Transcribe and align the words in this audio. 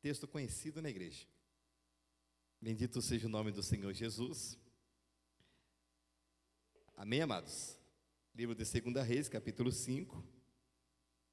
Texto 0.00 0.26
conhecido 0.26 0.80
na 0.80 0.88
igreja. 0.88 1.26
Bendito 2.58 3.02
seja 3.02 3.26
o 3.26 3.30
nome 3.30 3.52
do 3.52 3.62
Senhor 3.62 3.92
Jesus. 3.92 4.58
Amém, 6.96 7.20
amados? 7.20 7.76
Livro 8.34 8.54
de 8.54 8.64
2 8.64 9.06
Reis, 9.06 9.28
capítulo 9.28 9.70
5, 9.70 10.24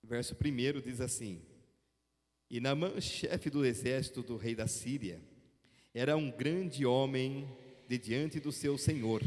verso 0.04 0.36
1 0.36 0.82
diz 0.82 1.00
assim: 1.00 1.42
E 2.50 2.60
Naamã, 2.60 3.00
chefe 3.00 3.50
do 3.50 3.66
exército 3.66 4.22
do 4.22 4.36
rei 4.36 4.54
da 4.54 4.68
Síria, 4.68 5.22
era 5.94 6.18
um 6.18 6.30
grande 6.30 6.86
homem 6.86 7.48
de 7.88 7.98
diante 7.98 8.38
do 8.38 8.52
seu 8.52 8.78
senhor, 8.78 9.24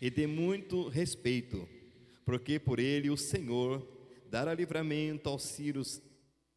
e 0.00 0.08
de 0.08 0.24
muito 0.28 0.86
respeito, 0.86 1.68
porque 2.24 2.60
por 2.60 2.78
ele 2.78 3.10
o 3.10 3.16
Senhor 3.16 3.84
dara 4.30 4.54
livramento 4.54 5.28
aos 5.28 5.42
sírios, 5.42 6.00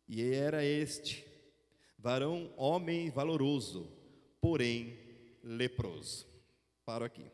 e 0.08 0.22
era 0.22 0.64
este 0.64 1.27
varão, 2.08 2.54
homem 2.56 3.10
valoroso, 3.10 3.92
porém 4.40 4.98
leproso. 5.44 6.26
Paro 6.86 7.04
aqui. 7.04 7.30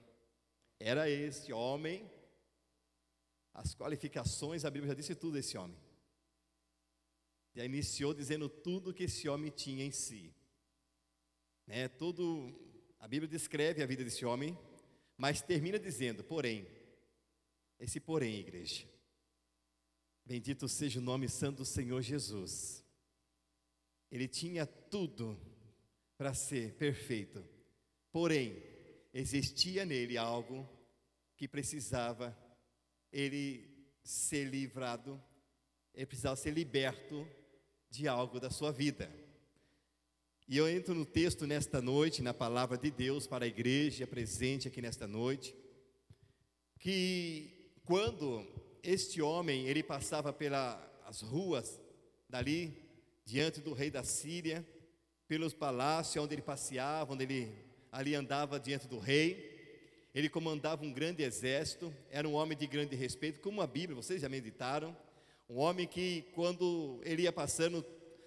Era 0.79 1.07
este 1.07 1.53
homem, 1.53 2.09
as 3.53 3.75
qualificações, 3.75 4.65
a 4.65 4.71
Bíblia 4.71 4.89
já 4.89 4.95
disse 4.95 5.13
tudo 5.13 5.33
desse 5.33 5.55
homem. 5.59 5.77
Já 7.53 7.63
iniciou 7.63 8.15
dizendo 8.15 8.49
tudo 8.49 8.95
que 8.95 9.03
esse 9.03 9.29
homem 9.29 9.51
tinha 9.51 9.85
em 9.85 9.91
si. 9.91 10.33
É, 11.67 11.87
tudo, 11.87 12.51
a 12.99 13.07
Bíblia 13.07 13.29
descreve 13.29 13.83
a 13.83 13.85
vida 13.85 14.03
desse 14.03 14.25
homem, 14.25 14.57
mas 15.15 15.39
termina 15.39 15.77
dizendo, 15.77 16.23
porém, 16.23 16.65
esse 17.79 17.99
porém, 17.99 18.39
igreja. 18.39 18.89
Bendito 20.25 20.67
seja 20.67 20.99
o 20.99 21.03
nome 21.03 21.29
santo 21.29 21.57
do 21.57 21.65
Senhor 21.65 22.01
Jesus. 22.01 22.82
Ele 24.13 24.27
tinha 24.27 24.67
tudo 24.67 25.35
para 26.15 26.35
ser 26.35 26.75
perfeito, 26.75 27.43
porém, 28.11 28.61
existia 29.11 29.83
nele 29.85 30.19
algo 30.19 30.69
que 31.35 31.47
precisava 31.47 32.37
ele 33.11 33.67
ser 34.03 34.43
livrado, 34.43 35.19
ele 35.95 36.05
precisava 36.05 36.35
ser 36.35 36.51
liberto 36.51 37.27
de 37.89 38.07
algo 38.07 38.39
da 38.39 38.51
sua 38.51 38.71
vida. 38.71 39.11
E 40.47 40.57
eu 40.57 40.69
entro 40.69 40.93
no 40.93 41.07
texto 41.07 41.47
nesta 41.47 41.81
noite, 41.81 42.21
na 42.21 42.35
palavra 42.35 42.77
de 42.77 42.91
Deus 42.91 43.25
para 43.25 43.45
a 43.45 43.47
igreja 43.47 44.05
presente 44.05 44.67
aqui 44.67 44.79
nesta 44.79 45.07
noite, 45.07 45.55
que 46.77 47.71
quando 47.83 48.45
este 48.83 49.23
homem 49.23 49.67
ele 49.67 49.81
passava 49.81 50.31
pelas 50.31 51.21
ruas 51.23 51.81
dali 52.29 52.82
diante 53.25 53.61
do 53.61 53.73
rei 53.73 53.89
da 53.89 54.03
Síria, 54.03 54.65
pelos 55.27 55.53
palácios 55.53 56.23
onde 56.23 56.35
ele 56.35 56.41
passeava, 56.41 57.13
onde 57.13 57.23
ele 57.23 57.55
ali 57.91 58.15
andava 58.15 58.59
diante 58.59 58.87
do 58.87 58.99
rei. 58.99 59.51
Ele 60.13 60.29
comandava 60.29 60.83
um 60.83 60.93
grande 60.93 61.23
exército, 61.23 61.93
era 62.09 62.27
um 62.27 62.33
homem 62.33 62.57
de 62.57 62.67
grande 62.67 62.95
respeito, 62.95 63.39
como 63.39 63.61
a 63.61 63.67
Bíblia, 63.67 63.95
vocês 63.95 64.21
já 64.21 64.29
meditaram. 64.29 64.95
Um 65.49 65.57
homem 65.57 65.87
que, 65.87 66.25
quando 66.35 67.01
ele 67.03 67.23
ia 67.23 67.31
passando, 67.31 67.85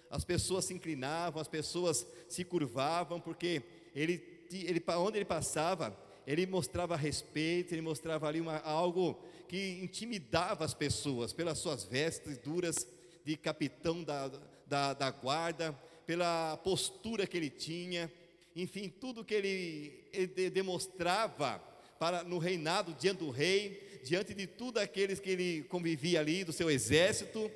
as 0.09 0.23
pessoas 0.23 0.65
se 0.65 0.73
inclinavam, 0.73 1.41
as 1.41 1.47
pessoas 1.47 2.05
se 2.27 2.43
curvavam, 2.43 3.19
porque 3.19 3.61
ele, 3.95 4.21
ele 4.51 4.83
onde 4.97 5.17
ele 5.17 5.25
passava, 5.25 5.97
ele 6.25 6.45
mostrava 6.45 6.95
respeito, 6.95 7.73
ele 7.73 7.81
mostrava 7.81 8.27
ali 8.27 8.41
uma, 8.41 8.57
algo 8.59 9.21
que 9.47 9.79
intimidava 9.81 10.65
as 10.65 10.73
pessoas, 10.73 11.31
pelas 11.31 11.57
suas 11.57 11.85
vestes 11.85 12.37
duras 12.37 12.85
de 13.23 13.37
capitão 13.37 14.03
da, 14.03 14.29
da, 14.67 14.93
da 14.93 15.09
guarda, 15.11 15.77
pela 16.05 16.57
postura 16.57 17.27
que 17.27 17.37
ele 17.37 17.49
tinha, 17.49 18.11
enfim, 18.55 18.89
tudo 18.89 19.23
que 19.23 19.33
ele, 19.33 20.09
ele 20.11 20.49
demonstrava 20.49 21.59
para 21.99 22.23
no 22.23 22.37
reinado 22.37 22.93
diante 22.93 23.19
do 23.19 23.29
rei, 23.29 23.99
diante 24.03 24.33
de 24.33 24.47
tudo 24.47 24.79
aqueles 24.79 25.19
que 25.19 25.29
ele 25.29 25.63
convivia 25.63 26.19
ali, 26.19 26.43
do 26.43 26.53
seu 26.53 26.69
exército. 26.69 27.51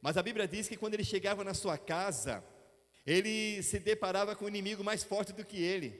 Mas 0.00 0.16
a 0.16 0.22
Bíblia 0.22 0.46
diz 0.46 0.68
que 0.68 0.76
quando 0.76 0.94
ele 0.94 1.04
chegava 1.04 1.42
na 1.42 1.54
sua 1.54 1.78
casa, 1.78 2.44
ele 3.06 3.62
se 3.62 3.78
deparava 3.78 4.36
com 4.36 4.44
um 4.44 4.48
inimigo 4.48 4.84
mais 4.84 5.02
forte 5.02 5.32
do 5.32 5.44
que 5.44 5.62
ele. 5.62 5.98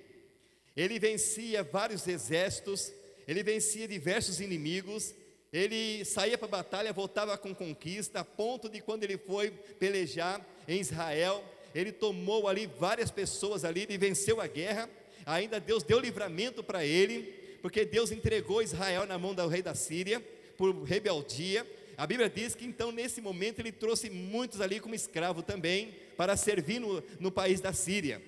Ele 0.77 0.99
vencia 0.99 1.63
vários 1.63 2.07
exércitos, 2.07 2.93
ele 3.27 3.43
vencia 3.43 3.89
diversos 3.89 4.41
inimigos, 4.41 5.15
ele 5.53 6.05
saía 6.05 6.37
para 6.37 6.49
a 6.49 6.51
batalha, 6.51 6.93
voltava 6.93 7.37
com 7.39 7.55
conquista, 7.55 8.21
a 8.21 8.25
ponto 8.25 8.69
de 8.69 8.81
quando 8.81 9.05
ele 9.05 9.17
foi 9.17 9.51
pelejar 9.51 10.45
em 10.67 10.81
Israel, 10.81 11.45
ele 11.75 11.93
tomou 11.93 12.49
ali 12.49 12.67
várias 12.67 13.11
pessoas 13.11 13.65
ali 13.65 13.87
e 13.89 13.99
venceu 13.99 14.41
a 14.41 14.47
guerra. 14.47 14.89
Ainda 15.25 15.61
Deus 15.61 15.83
deu 15.83 15.99
livramento 15.99 16.63
para 16.63 16.85
ele, 16.85 17.59
porque 17.63 17.85
Deus 17.85 18.11
entregou 18.11 18.63
Israel 18.63 19.07
na 19.07 19.19
mão 19.19 19.35
do 19.35 19.47
rei 19.47 19.63
da 19.63 19.75
Síria 19.75 20.21
por 20.57 20.83
rebeldia. 20.85 21.67
A 21.97 22.07
Bíblia 22.07 22.29
diz 22.29 22.55
que 22.55 22.65
então 22.65 22.93
nesse 22.93 23.21
momento 23.21 23.61
ele 23.61 23.73
trouxe 23.73 24.11
muitos 24.11 24.61
ali 24.61 24.81
como 24.81 24.95
escravo 24.95 25.43
também 25.43 25.95
para 26.17 26.37
servir 26.37 26.79
no, 26.79 27.03
no 27.21 27.31
país 27.31 27.61
da 27.61 27.73
Síria. 27.73 28.23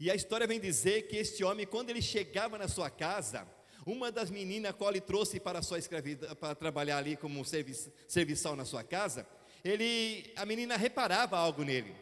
E 0.00 0.10
a 0.10 0.14
história 0.14 0.46
vem 0.46 0.60
dizer 0.60 1.08
que 1.08 1.16
este 1.16 1.42
homem, 1.42 1.66
quando 1.66 1.90
ele 1.90 2.00
chegava 2.00 2.56
na 2.56 2.68
sua 2.68 2.88
casa, 2.88 3.46
uma 3.90 4.12
das 4.12 4.30
meninas 4.30 4.74
qual 4.76 4.90
ele 4.90 5.00
trouxe 5.00 5.40
para 5.40 5.62
sua 5.62 5.78
escravidão, 5.78 6.34
para 6.36 6.54
trabalhar 6.54 6.98
ali 6.98 7.16
como 7.16 7.42
serviço, 7.42 7.90
serviçal 8.06 8.54
na 8.54 8.66
sua 8.66 8.84
casa, 8.84 9.26
ele, 9.64 10.30
a 10.36 10.44
menina 10.44 10.76
reparava 10.76 11.38
algo 11.38 11.64
nele. 11.64 11.94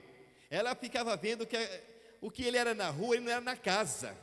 Ela 0.51 0.75
ficava 0.75 1.17
vendo 1.17 1.47
que 1.47 1.57
o 2.21 2.29
que 2.29 2.43
ele 2.43 2.57
era 2.57 2.75
na 2.75 2.91
rua, 2.91 3.15
ele 3.15 3.25
não 3.25 3.33
era 3.33 3.41
na 3.41 3.57
casa. 3.57 4.17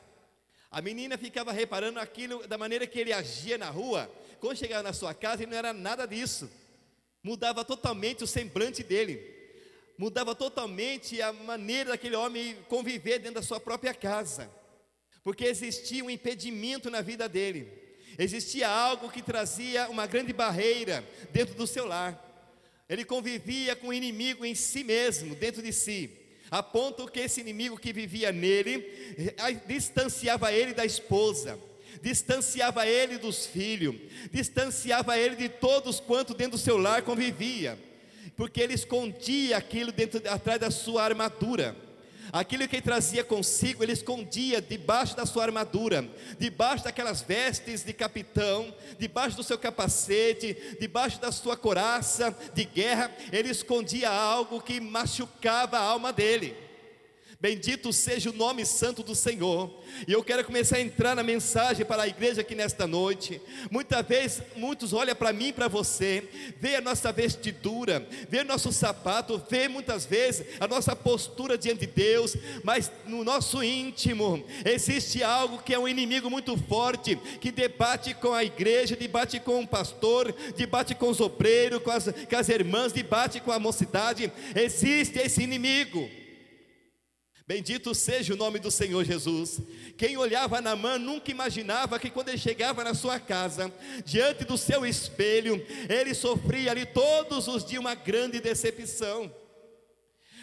A 0.70 0.82
menina 0.82 1.18
ficava 1.18 1.54
reparando 1.54 2.00
aquilo 2.00 2.46
da 2.48 2.58
maneira 2.58 2.86
que 2.86 3.00
ele 3.00 3.14
agia 3.14 3.58
na 3.58 3.70
rua. 3.70 4.12
Quando 4.42 4.58
chegava 4.58 4.84
na 4.84 4.92
sua 4.92 5.14
casa, 5.14 5.44
ele 5.44 5.52
não 5.52 5.58
era 5.58 5.72
nada 5.72 6.06
disso. 6.06 6.50
Mudava 7.24 7.64
totalmente 7.64 8.26
o 8.26 8.28
semblante 8.28 8.84
dele. 8.84 9.22
Mudava 9.98 10.36
totalmente 10.36 11.22
a 11.22 11.32
maneira 11.32 11.92
daquele 11.92 12.16
homem 12.16 12.58
conviver 12.68 13.20
dentro 13.20 13.36
da 13.36 13.42
sua 13.42 13.60
própria 13.60 13.94
casa 13.94 14.52
porque 15.24 15.46
existia 15.46 16.04
um 16.04 16.10
impedimento 16.10 16.90
na 16.90 17.02
vida 17.02 17.30
dele, 17.30 17.68
existia 18.18 18.68
algo 18.68 19.10
que 19.10 19.22
trazia 19.22 19.90
uma 19.90 20.06
grande 20.06 20.34
barreira 20.34 21.04
dentro 21.32 21.56
do 21.56 21.66
seu 21.66 21.86
lar. 21.86 22.20
Ele 22.90 23.06
convivia 23.06 23.76
com 23.76 23.88
o 23.88 23.94
inimigo 23.94 24.46
em 24.46 24.54
si 24.54 24.84
mesmo, 24.84 25.36
dentro 25.36 25.62
de 25.62 25.72
si, 25.72 26.10
a 26.52 26.62
ponto 26.62 27.08
que 27.08 27.22
esse 27.22 27.42
inimigo 27.42 27.80
que 27.80 27.94
vivia 27.94 28.32
nele 28.32 28.86
eh, 29.18 29.54
distanciava 29.66 30.52
ele 30.52 30.74
da 30.74 30.86
esposa, 30.86 31.58
distanciava 32.02 32.86
ele 32.86 33.18
dos 33.18 33.46
filhos, 33.46 33.96
distanciava 34.32 35.18
ele 35.18 35.36
de 35.36 35.50
todos 35.50 36.00
quanto 36.00 36.34
dentro 36.34 36.58
do 36.58 36.64
seu 36.64 36.78
lar 36.78 37.02
convivia, 37.02 37.80
porque 38.36 38.62
ele 38.62 38.74
escondia 38.74 39.58
aquilo 39.58 39.92
dentro 39.92 40.22
atrás 40.30 40.60
da 40.60 40.70
sua 40.70 41.04
armadura. 41.04 41.76
Aquilo 42.34 42.68
que 42.68 42.78
ele 42.78 42.82
trazia 42.82 43.24
consigo, 43.24 43.84
ele 43.84 43.92
escondia 43.92 44.60
debaixo 44.60 45.16
da 45.16 45.24
sua 45.24 45.44
armadura, 45.44 46.10
debaixo 46.40 46.84
daquelas 46.84 47.22
vestes 47.22 47.84
de 47.84 47.94
capitão, 47.94 48.74
debaixo 48.98 49.38
do 49.38 49.44
seu 49.44 49.56
capacete, 49.56 50.58
debaixo 50.80 51.22
da 51.22 51.32
sua 51.32 51.56
coraça 51.56 52.36
de 52.56 52.66
guerra, 52.66 53.12
ele 53.32 53.50
escondia 53.50 54.10
algo 54.10 54.60
que 54.60 54.82
machucava 54.82 55.78
a 55.78 55.82
alma 55.84 56.12
dele. 56.12 56.58
Bendito 57.44 57.92
seja 57.92 58.30
o 58.30 58.34
nome 58.34 58.66
santo 58.66 59.04
do 59.04 59.14
Senhor. 59.14 59.70
E 60.08 60.14
eu 60.14 60.24
quero 60.24 60.46
começar 60.46 60.78
a 60.78 60.82
entrar 60.82 61.14
na 61.14 61.22
mensagem 61.22 61.86
para 61.86 62.04
a 62.04 62.08
igreja 62.08 62.40
aqui 62.40 62.56
nesta 62.56 62.88
noite. 62.88 63.42
Muitas 63.70 64.08
vezes, 64.08 64.42
muitos 64.56 64.94
olham 64.94 65.14
para 65.14 65.34
mim 65.34 65.48
e 65.48 65.52
para 65.52 65.68
você, 65.68 66.24
vê 66.62 66.78
a 66.78 66.80
nossa 66.80 67.12
vestidura, 67.12 68.08
vê 68.30 68.46
nosso 68.46 68.72
sapato, 68.72 69.44
vê 69.50 69.68
muitas 69.68 70.06
vezes 70.06 70.46
a 70.58 70.70
nossa 70.70 70.96
postura 70.96 71.58
diante 71.58 71.82
de 71.82 71.88
Deus, 71.88 72.38
mas 72.64 72.90
no 73.06 73.26
nosso 73.26 73.62
íntimo 73.62 74.42
existe 74.64 75.22
algo 75.22 75.62
que 75.62 75.74
é 75.74 75.80
um 75.80 75.86
inimigo 75.86 76.30
muito 76.30 76.56
forte, 76.58 77.18
que 77.42 77.52
debate 77.52 78.14
com 78.14 78.32
a 78.32 78.46
igreja, 78.46 78.96
debate 78.96 79.38
com 79.42 79.60
o 79.60 79.68
pastor, 79.68 80.34
debate 80.56 80.96
com 80.96 81.10
os 81.10 81.20
obreiros, 81.20 81.84
com 81.84 81.92
as, 81.92 82.06
com 82.06 82.38
as 82.38 82.48
irmãs, 82.48 82.94
debate 82.94 83.42
com 83.42 83.52
a 83.52 83.60
mocidade. 83.60 84.32
Existe 84.56 85.20
esse 85.20 85.44
inimigo. 85.44 86.23
Bendito 87.46 87.94
seja 87.94 88.34
o 88.34 88.38
nome 88.38 88.58
do 88.58 88.72
Senhor 88.72 89.04
Jesus. 89.04 89.62
Quem 89.98 90.16
olhava 90.16 90.62
Naamã 90.62 90.98
nunca 90.98 91.30
imaginava 91.30 92.00
que 92.00 92.10
quando 92.10 92.30
ele 92.30 92.38
chegava 92.38 92.86
na 92.86 92.94
sua 92.94 93.20
casa, 93.20 93.72
diante 94.06 94.46
do 94.46 94.58
seu 94.58 94.86
espelho, 94.86 95.56
ele 95.90 96.14
sofria 96.14 96.72
ali 96.72 96.86
todos 96.86 97.50
os 97.50 97.66
dias 97.66 97.82
uma 97.82 97.96
grande 97.96 98.40
decepção. 98.40 99.34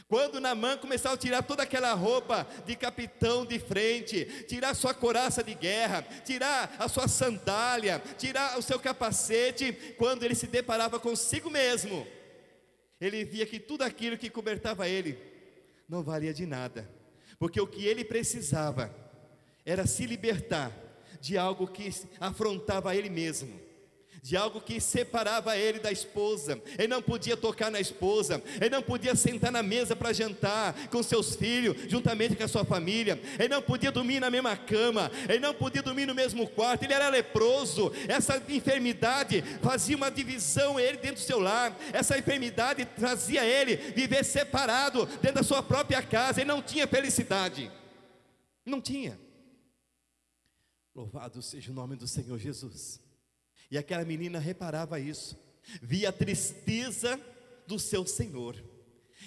Quando 0.09 0.41
Naamã 0.41 0.77
começava 0.77 1.15
a 1.15 1.19
tirar 1.19 1.43
toda 1.43 1.63
aquela 1.63 1.95
roupa 1.95 2.47
de 2.67 2.77
capitão 2.77 3.47
de 3.47 3.59
frente, 3.59 4.27
tirar 4.47 4.75
sua 4.75 4.93
coraça 4.93 5.43
de 5.43 5.55
guerra, 5.55 6.05
tirar 6.25 6.77
a 6.79 6.87
sua 6.87 7.09
sandália, 7.09 8.03
tirar 8.19 8.59
o 8.59 8.63
seu 8.63 8.79
capacete, 8.79 9.73
quando 9.97 10.25
ele 10.25 10.35
se 10.35 10.49
deparava 10.49 11.01
consigo 11.01 11.49
mesmo, 11.49 12.07
ele 13.01 13.25
via 13.25 13.47
que 13.47 13.59
tudo 13.59 13.83
aquilo 13.83 14.19
que 14.19 14.29
cobertava 14.29 14.87
ele 14.87 15.30
não 15.91 16.05
valia 16.05 16.33
de 16.33 16.47
nada, 16.47 16.89
porque 17.37 17.61
o 17.61 17.67
que 17.67 17.85
ele 17.85 18.05
precisava 18.05 18.95
era 19.67 19.87
se 19.87 20.07
libertar 20.07 20.73
de 21.21 21.37
algo 21.37 21.67
que 21.67 21.91
afrontava 22.21 22.95
ele 22.95 23.11
mesmo 23.11 23.61
de 24.23 24.37
algo 24.37 24.61
que 24.61 24.81
separava 24.81 25.57
ele 25.57 25.79
da 25.79 25.91
esposa. 25.91 26.61
Ele 26.79 26.89
não 26.89 27.01
podia 27.01 27.37
tocar 27.37 27.71
na 27.71 27.81
esposa, 27.81 28.43
ele 28.61 28.71
não 28.71 28.83
podia 28.83 29.15
sentar 29.15 29.51
na 29.51 29.63
mesa 29.63 29.97
para 29.97 30.13
jantar 30.13 30.89
com 30.89 31.03
seus 31.03 31.35
filhos, 31.35 31.77
juntamente 31.89 32.37
com 32.37 32.45
a 32.45 32.49
sua 32.49 32.65
família. 32.65 33.21
Ele 33.39 33.49
não 33.49 33.63
podia 33.63 33.91
dormir 33.91 34.21
na 34.21 34.31
mesma 34.31 34.57
cama, 34.57 35.11
ele 35.29 35.41
não 35.41 35.55
podia 35.55 35.83
dormir 35.83 36.07
no 36.07 36.15
mesmo 36.15 36.47
quarto. 36.49 36.85
Ele 36.85 36.95
era 36.95 37.09
leproso. 37.09 37.93
Essa 38.09 38.43
enfermidade 38.49 39.43
fazia 39.63 39.97
uma 39.97 40.11
divisão 40.11 40.79
ele 40.79 40.99
dentro 40.99 41.23
do 41.23 41.27
seu 41.27 41.39
lar. 41.39 41.77
Essa 41.93 42.19
enfermidade 42.19 42.85
trazia 42.85 43.45
ele 43.45 43.77
viver 43.77 44.25
separado 44.25 45.07
dentro 45.07 45.37
da 45.37 45.43
sua 45.43 45.63
própria 45.63 46.03
casa. 46.03 46.41
Ele 46.41 46.49
não 46.49 46.63
tinha 46.63 46.87
felicidade. 46.87 47.71
Não 48.65 48.81
tinha. 48.81 49.19
Louvado 50.95 51.41
seja 51.41 51.71
o 51.71 51.75
nome 51.75 51.97
do 51.97 52.07
Senhor 52.07 52.39
Jesus. 52.39 53.01
E 53.71 53.79
aquela 53.79 54.05
menina 54.05 54.39
reparava 54.39 54.99
isso, 54.99 55.39
via 55.81 56.09
a 56.09 56.13
tristeza 56.13 57.21
do 57.67 57.79
seu 57.79 58.05
senhor. 58.05 58.57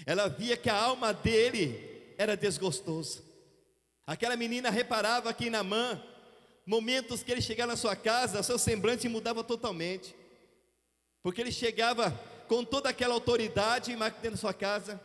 Ela 0.05 0.27
via 0.27 0.57
que 0.57 0.69
a 0.69 0.75
alma 0.75 1.13
dele 1.13 2.13
era 2.17 2.35
desgostoso. 2.35 3.23
Aquela 4.05 4.35
menina 4.35 4.69
reparava 4.69 5.33
que 5.33 5.49
Namã, 5.49 6.01
momentos 6.65 7.23
que 7.23 7.31
ele 7.31 7.41
chegava 7.41 7.71
na 7.71 7.77
sua 7.77 7.95
casa, 7.95 8.43
seu 8.43 8.59
semblante 8.59 9.07
mudava 9.07 9.43
totalmente. 9.43 10.13
Porque 11.21 11.39
ele 11.39 11.51
chegava 11.51 12.11
com 12.49 12.65
toda 12.65 12.89
aquela 12.89 13.13
autoridade, 13.13 13.95
mas 13.95 14.13
dentro 14.15 14.31
da 14.31 14.37
sua 14.37 14.53
casa, 14.53 14.99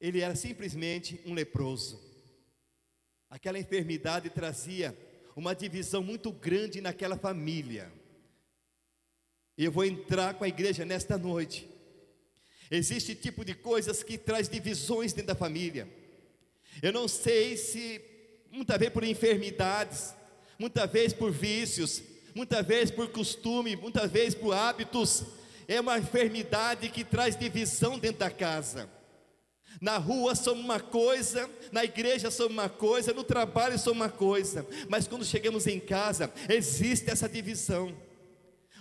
ele 0.00 0.20
era 0.20 0.36
simplesmente 0.36 1.20
um 1.26 1.34
leproso. 1.34 2.00
Aquela 3.28 3.58
enfermidade 3.58 4.30
trazia 4.30 4.96
uma 5.34 5.52
divisão 5.54 6.02
muito 6.02 6.30
grande 6.30 6.80
naquela 6.80 7.16
família. 7.16 7.90
Eu 9.56 9.70
vou 9.70 9.84
entrar 9.84 10.34
com 10.34 10.44
a 10.44 10.48
igreja 10.48 10.84
nesta 10.84 11.16
noite. 11.16 11.68
Existe 12.70 13.14
tipo 13.14 13.44
de 13.44 13.54
coisas 13.54 14.02
que 14.02 14.18
traz 14.18 14.48
divisões 14.48 15.12
dentro 15.12 15.28
da 15.28 15.34
família. 15.34 15.88
Eu 16.82 16.92
não 16.92 17.06
sei 17.06 17.56
se 17.56 18.00
muitas 18.50 18.78
vezes 18.78 18.92
por 18.92 19.04
enfermidades, 19.04 20.14
muitas 20.58 20.90
vezes 20.90 21.12
por 21.12 21.30
vícios, 21.30 22.02
muitas 22.34 22.66
vezes 22.66 22.90
por 22.90 23.08
costume, 23.10 23.76
muitas 23.76 24.10
vezes 24.10 24.34
por 24.34 24.52
hábitos. 24.52 25.24
É 25.68 25.80
uma 25.80 25.98
enfermidade 25.98 26.88
que 26.88 27.04
traz 27.04 27.36
divisão 27.38 27.98
dentro 27.98 28.18
da 28.18 28.30
casa. 28.30 28.90
Na 29.80 29.98
rua 29.98 30.34
somos 30.34 30.64
uma 30.64 30.80
coisa, 30.80 31.48
na 31.70 31.84
igreja 31.84 32.30
somos 32.30 32.52
uma 32.52 32.68
coisa, 32.68 33.12
no 33.12 33.24
trabalho 33.24 33.78
somos 33.78 33.98
uma 33.98 34.08
coisa, 34.08 34.66
mas 34.88 35.06
quando 35.08 35.24
chegamos 35.24 35.66
em 35.66 35.80
casa, 35.80 36.32
existe 36.48 37.10
essa 37.10 37.28
divisão. 37.28 37.94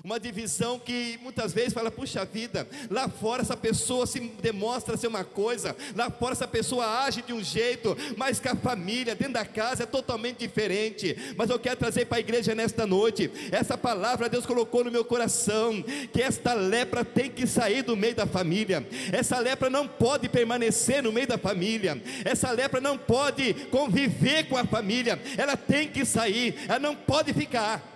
Uma 0.03 0.19
divisão 0.19 0.77
que 0.77 1.17
muitas 1.23 1.53
vezes 1.53 1.71
fala, 1.71 1.89
puxa 1.89 2.25
vida, 2.25 2.67
lá 2.89 3.07
fora 3.07 3.41
essa 3.41 3.55
pessoa 3.55 4.05
se 4.05 4.19
demonstra 4.19 4.97
ser 4.97 5.07
uma 5.07 5.23
coisa, 5.23 5.73
lá 5.95 6.11
fora 6.11 6.33
essa 6.33 6.45
pessoa 6.45 7.05
age 7.05 7.21
de 7.21 7.31
um 7.31 7.41
jeito, 7.41 7.95
mas 8.17 8.37
que 8.37 8.49
a 8.49 8.55
família, 8.55 9.15
dentro 9.15 9.35
da 9.35 9.45
casa, 9.45 9.83
é 9.83 9.85
totalmente 9.85 10.39
diferente. 10.39 11.15
Mas 11.37 11.49
eu 11.49 11.57
quero 11.57 11.77
trazer 11.77 12.03
para 12.03 12.17
a 12.17 12.19
igreja 12.19 12.53
nesta 12.53 12.85
noite, 12.85 13.31
essa 13.49 13.77
palavra 13.77 14.27
Deus 14.27 14.45
colocou 14.45 14.83
no 14.83 14.91
meu 14.91 15.05
coração, 15.05 15.81
que 16.11 16.21
esta 16.21 16.53
lepra 16.53 17.05
tem 17.05 17.31
que 17.31 17.47
sair 17.47 17.81
do 17.81 17.95
meio 17.95 18.13
da 18.13 18.27
família, 18.27 18.85
essa 19.09 19.39
lepra 19.39 19.69
não 19.69 19.87
pode 19.87 20.27
permanecer 20.27 21.01
no 21.01 21.13
meio 21.13 21.27
da 21.27 21.37
família, 21.37 22.01
essa 22.25 22.51
lepra 22.51 22.81
não 22.81 22.97
pode 22.97 23.53
conviver 23.71 24.49
com 24.49 24.57
a 24.57 24.65
família, 24.65 25.17
ela 25.37 25.55
tem 25.55 25.87
que 25.87 26.03
sair, 26.03 26.55
ela 26.67 26.79
não 26.79 26.93
pode 26.93 27.31
ficar. 27.31 27.92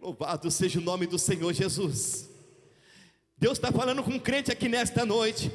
Louvado 0.00 0.50
seja 0.50 0.78
o 0.78 0.82
nome 0.82 1.06
do 1.06 1.18
Senhor 1.18 1.52
Jesus. 1.52 2.26
Deus 3.36 3.58
está 3.58 3.70
falando 3.70 4.02
com 4.02 4.12
um 4.12 4.18
crente 4.18 4.50
aqui 4.50 4.66
nesta 4.66 5.04
noite. 5.04 5.52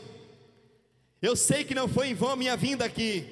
Eu 1.19 1.35
sei 1.35 1.63
que 1.63 1.73
não 1.73 1.87
foi 1.87 2.09
em 2.09 2.13
vão 2.13 2.29
a 2.29 2.35
minha 2.35 2.55
vinda 2.55 2.85
aqui. 2.85 3.27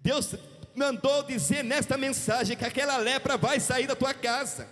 Deus 0.00 0.34
mandou 0.74 1.22
dizer 1.22 1.62
nesta 1.62 1.96
mensagem 1.96 2.56
que 2.56 2.64
aquela 2.64 2.96
lepra 2.96 3.36
vai 3.36 3.60
sair 3.60 3.86
da 3.86 3.94
tua 3.94 4.12
casa. 4.12 4.68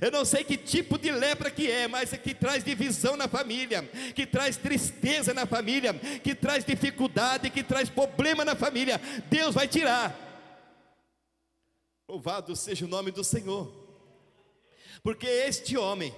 Eu 0.00 0.10
não 0.10 0.24
sei 0.24 0.44
que 0.44 0.56
tipo 0.56 0.98
de 0.98 1.10
lepra 1.10 1.50
que 1.50 1.70
é, 1.70 1.86
mas 1.86 2.14
é 2.14 2.16
que 2.16 2.34
traz 2.34 2.64
divisão 2.64 3.18
na 3.18 3.28
família, 3.28 3.82
que 4.14 4.26
traz 4.26 4.56
tristeza 4.56 5.34
na 5.34 5.44
família, 5.44 5.92
que 6.22 6.34
traz 6.34 6.64
dificuldade, 6.64 7.50
que 7.50 7.62
traz 7.62 7.90
problema 7.90 8.46
na 8.46 8.54
família. 8.54 8.98
Deus 9.28 9.54
vai 9.54 9.68
tirar. 9.68 10.16
Louvado 12.08 12.56
seja 12.56 12.86
o 12.86 12.88
nome 12.88 13.10
do 13.10 13.22
Senhor. 13.22 13.79
Porque 15.02 15.26
este 15.26 15.76
homem, 15.76 16.14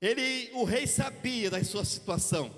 ele, 0.00 0.50
o 0.54 0.64
rei 0.64 0.86
sabia 0.86 1.50
da 1.50 1.62
sua 1.62 1.84
situação. 1.84 2.50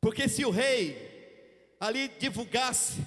Porque 0.00 0.28
se 0.28 0.44
o 0.44 0.50
rei 0.50 1.76
ali 1.78 2.08
divulgasse, 2.18 3.00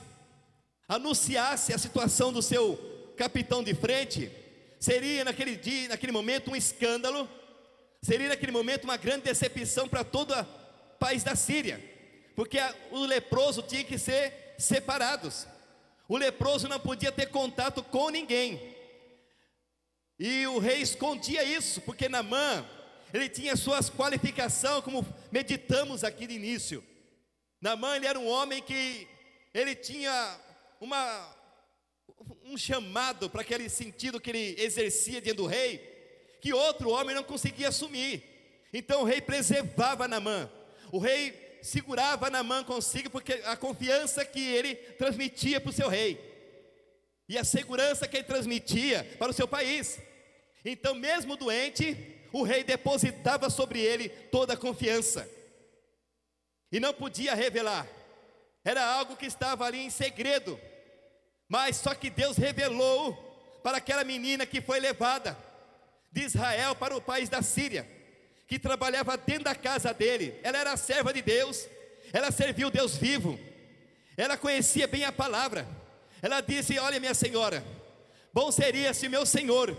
anunciasse 0.88 1.74
a 1.74 1.78
situação 1.78 2.32
do 2.32 2.42
seu 2.42 3.14
capitão 3.18 3.64
de 3.64 3.74
frente, 3.74 4.32
seria 4.80 5.24
naquele 5.24 5.56
dia, 5.56 5.90
naquele 5.90 6.12
momento 6.12 6.52
um 6.52 6.56
escândalo, 6.56 7.30
seria 8.02 8.30
naquele 8.30 8.52
momento 8.52 8.84
uma 8.84 8.98
grande 8.98 9.24
decepção 9.24 9.88
para 9.88 10.04
todo 10.04 10.32
o 10.34 10.46
país 11.00 11.24
da 11.24 11.36
Síria, 11.36 11.84
porque 12.36 12.60
o 12.92 13.06
leproso 13.06 13.62
tinha 13.62 13.84
que 13.84 13.98
ser 13.98 14.56
separados. 14.58 15.48
O 16.08 16.18
leproso 16.18 16.68
não 16.68 16.80
podia 16.80 17.12
ter 17.12 17.28
contato 17.28 17.82
com 17.82 18.10
ninguém. 18.10 18.75
E 20.18 20.48
o 20.48 20.60
rei 20.60 20.82
escondia 20.82 21.44
isso, 21.44 21.82
porque 21.82 22.08
Namã, 22.08 22.66
ele 23.14 23.28
tinha 23.28 23.56
suas 23.56 23.90
qualificações, 23.90 24.84
como 24.84 25.06
meditamos 25.32 26.04
aqui 26.04 26.26
de 26.26 26.36
início. 26.36 26.84
Namã, 27.62 27.96
ele 27.96 28.08
era 28.08 28.20
um 28.20 28.28
homem 28.28 28.62
que 28.62 29.08
ele 29.54 29.76
tinha 29.76 30.40
uma, 30.80 31.36
um 32.46 32.58
chamado 32.58 33.30
para 33.30 33.42
aquele 33.42 33.70
sentido 33.70 34.20
que 34.20 34.30
ele 34.30 34.56
exercia 34.58 35.22
diante 35.22 35.38
do 35.38 35.46
rei, 35.46 35.80
que 36.42 36.54
outro 36.54 36.90
homem 36.90 37.16
não 37.16 37.24
conseguia 37.24 37.70
assumir. 37.70 38.24
Então 38.74 39.02
o 39.02 39.06
rei 39.06 39.20
preservava 39.20 40.08
Namã. 40.08 40.50
O 40.92 41.00
rei 41.00 41.60
segurava 41.62 42.30
Namã 42.30 42.64
consigo, 42.64 43.10
porque 43.10 43.34
a 43.46 43.58
confiança 43.58 44.24
que 44.24 44.40
ele 44.40 44.76
transmitia 44.76 45.60
para 45.60 45.70
o 45.70 45.74
seu 45.74 45.90
rei 45.90 46.35
e 47.28 47.38
a 47.38 47.44
segurança 47.44 48.08
que 48.08 48.18
ele 48.18 48.24
transmitia 48.24 49.04
para 49.18 49.32
o 49.32 49.34
seu 49.34 49.48
país. 49.48 50.00
Então, 50.64 50.96
mesmo 50.96 51.36
doente, 51.36 51.98
o 52.32 52.44
rei 52.44 52.64
depositava 52.64 53.50
sobre 53.50 53.80
ele 53.80 54.10
toda 54.10 54.54
a 54.54 54.58
confiança. 54.58 55.30
E 56.72 56.80
não 56.80 56.94
podia 56.94 57.34
revelar, 57.34 57.88
era 58.64 58.84
algo 58.84 59.16
que 59.16 59.26
estava 59.26 59.66
ali 59.66 59.80
em 59.80 59.90
segredo, 59.90 60.60
mas 61.48 61.78
só 61.78 61.94
que 61.94 62.10
Deus 62.10 62.36
revelou 62.36 63.14
para 63.64 63.78
aquela 63.78 64.04
menina 64.04 64.46
que 64.46 64.60
foi 64.60 64.80
levada 64.80 65.38
de 66.12 66.22
Israel 66.24 66.76
para 66.76 66.96
o 66.96 67.02
país 67.02 67.30
da 67.30 67.42
Síria, 67.42 67.88
que 68.48 68.60
trabalhava 68.60 69.16
dentro 69.18 69.46
da 69.46 69.56
casa 69.56 69.94
dele, 69.94 70.40
ela 70.44 70.58
era 70.58 70.76
serva 70.78 71.14
de 71.14 71.22
Deus, 71.22 71.68
ela 72.12 72.32
serviu 72.32 72.70
Deus 72.70 72.98
vivo, 72.98 73.40
ela 74.18 74.36
conhecia 74.36 74.88
bem 74.88 75.04
a 75.04 75.12
palavra, 75.12 75.68
ela 76.22 76.42
disse: 76.42 76.78
Olha, 76.80 77.00
minha 77.00 77.14
senhora, 77.14 77.64
bom 78.34 78.52
seria 78.52 78.94
se 78.94 79.10
meu 79.10 79.26
senhor 79.26 79.76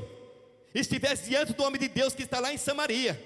estivesse 0.75 1.29
diante 1.29 1.53
do 1.53 1.63
homem 1.63 1.81
de 1.81 1.89
Deus 1.89 2.15
que 2.15 2.23
está 2.23 2.39
lá 2.39 2.53
em 2.53 2.59
Samaria, 2.59 3.21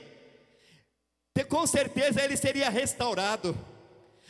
com 1.50 1.66
certeza 1.66 2.22
ele 2.22 2.36
seria 2.36 2.70
restaurado. 2.70 3.58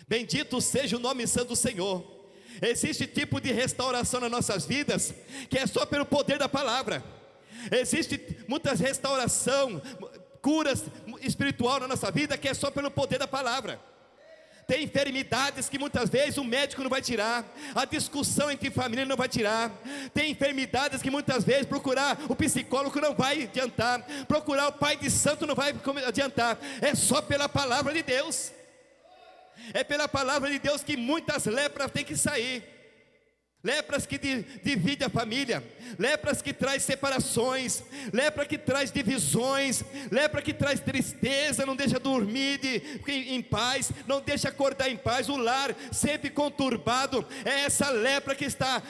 Bendito 0.09 0.61
seja 0.61 0.97
o 0.97 1.01
nome 1.01 1.27
santo 1.27 1.49
do 1.49 1.57
Senhor. 1.57 2.05
Existe 2.63 3.07
tipo 3.07 3.41
de 3.41 3.53
restauração 3.53 4.21
nas 4.21 4.31
nossas 4.31 4.67
vidas 4.67 5.15
que 5.49 5.59
é 5.59 5.67
só 5.67 5.87
pelo 5.87 6.07
poder 6.07 6.39
da 6.39 6.49
palavra. 6.49 7.05
Existe 7.71 8.19
muitas 8.49 8.81
restauração, 8.81 9.81
curas 10.41 10.85
espiritual 11.21 11.79
na 11.81 11.89
nossa 11.89 12.11
vida 12.11 12.39
que 12.39 12.49
é 12.49 12.55
só 12.55 12.71
pelo 12.71 12.91
poder 12.91 13.19
da 13.19 13.29
palavra. 13.29 13.79
Tem 14.71 14.85
enfermidades 14.85 15.69
que 15.69 15.81
muitas 15.81 16.09
vezes 16.09 16.37
o 16.37 16.45
médico 16.45 16.81
não 16.81 16.89
vai 16.89 17.03
tirar, 17.03 17.45
a 17.75 17.85
discussão 17.85 18.49
entre 18.49 18.71
família 18.71 19.05
não 19.05 19.17
vai 19.17 19.29
tirar. 19.29 19.69
Tem 20.15 20.31
enfermidades 20.31 21.03
que 21.03 21.11
muitas 21.11 21.43
vezes 21.43 21.67
procurar 21.67 22.17
o 22.29 22.37
psicólogo 22.37 23.01
não 23.01 23.13
vai 23.13 23.43
adiantar, 23.43 24.01
procurar 24.29 24.69
o 24.69 24.73
pai 24.73 24.97
de 24.97 25.11
santo 25.11 25.45
não 25.45 25.57
vai 25.57 25.75
adiantar. 26.07 26.57
É 26.81 26.95
só 26.95 27.21
pela 27.21 27.49
palavra 27.49 27.93
de 27.93 28.05
Deus. 28.05 28.53
É 29.75 29.83
pela 29.83 30.07
palavra 30.07 30.49
de 30.49 30.61
Deus 30.61 30.85
que 30.85 30.97
muitas 30.97 31.47
lepras 31.47 31.91
têm 31.91 32.05
que 32.05 32.17
sair. 32.17 32.80
Lepras 33.63 34.07
que 34.07 34.19
divide 34.63 35.05
a 35.05 35.11
família, 35.11 35.63
lepras 35.99 36.41
que 36.41 36.53
traz 36.53 36.83
separações, 36.83 37.83
lepra 38.11 38.47
que 38.47 38.57
traz 38.57 38.91
divisões, 38.91 39.85
lepra 40.11 40.41
que 40.41 40.55
traz 40.55 40.81
tristeza, 40.81 41.67
não 41.67 41.77
deixa 41.77 41.99
dormir 41.99 42.59
de, 42.59 42.83
em 43.13 43.43
paz, 43.43 43.93
não 44.07 44.21
deixa 44.21 44.49
acordar 44.49 44.89
em 44.89 44.97
paz, 44.97 45.29
o 45.29 45.37
lar 45.37 45.75
sempre 45.93 46.31
conturbado, 46.31 47.27
é 47.45 47.65
essa 47.65 47.91
lepra 47.91 48.35
que 48.35 48.47
está 48.47 48.83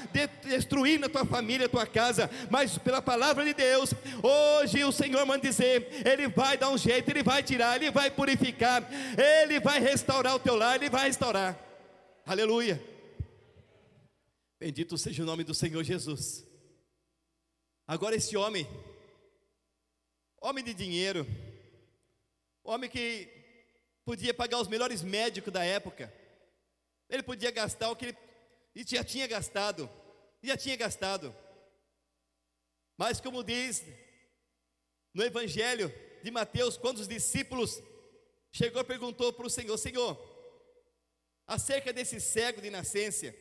destruindo 0.45 1.07
a 1.07 1.09
tua 1.09 1.25
família, 1.25 1.67
a 1.67 1.71
tua 1.71 1.87
casa, 1.87 2.31
mas 2.49 2.79
pela 2.79 3.03
palavra 3.03 3.45
de 3.45 3.53
Deus, 3.53 3.93
hoje 4.23 4.85
o 4.85 4.93
Senhor 4.93 5.27
manda 5.27 5.49
dizer, 5.49 6.05
Ele 6.05 6.29
vai 6.29 6.57
dar 6.57 6.71
um 6.71 6.79
jeito, 6.79 7.11
Ele 7.11 7.25
vai 7.25 7.43
tirar, 7.43 7.75
Ele 7.75 7.91
vai 7.91 8.09
purificar, 8.09 8.89
Ele 9.43 9.59
vai 9.59 9.81
restaurar 9.81 10.37
o 10.37 10.39
teu 10.39 10.55
lar, 10.55 10.77
Ele 10.77 10.89
vai 10.89 11.07
restaurar, 11.07 11.59
aleluia. 12.25 12.90
Bendito 14.61 14.99
seja 14.99 15.23
o 15.23 15.27
nome 15.27 15.43
do 15.43 15.55
Senhor 15.55 15.83
Jesus. 15.83 16.47
Agora, 17.87 18.15
esse 18.15 18.37
homem, 18.37 18.67
homem 20.39 20.63
de 20.63 20.75
dinheiro, 20.75 21.27
homem 22.63 22.91
que 22.91 23.27
podia 24.05 24.35
pagar 24.35 24.61
os 24.61 24.69
melhores 24.69 25.03
médicos 25.03 25.51
da 25.51 25.65
época, 25.65 26.13
ele 27.09 27.23
podia 27.23 27.51
gastar 27.51 27.91
o 27.91 27.97
que 27.97 28.05
ele 28.05 28.85
já 28.87 29.03
tinha 29.03 29.27
gastado, 29.27 29.89
já 30.43 30.59
tinha 30.59 30.77
gastado. 30.77 31.35
Mas, 32.99 33.19
como 33.19 33.43
diz 33.43 33.83
no 35.15 35.25
Evangelho 35.25 35.91
de 36.23 36.31
Mateus, 36.31 36.77
quando 36.77 36.99
os 36.99 37.09
discípulos 37.09 37.83
chegou 38.53 38.83
e 38.83 38.85
perguntou 38.85 39.33
para 39.33 39.47
o 39.47 39.51
Senhor: 39.51 39.79
Senhor, 39.79 40.19
acerca 41.47 41.95
desse 41.95 42.21
cego 42.21 42.61
de 42.61 42.69
nascença, 42.69 43.35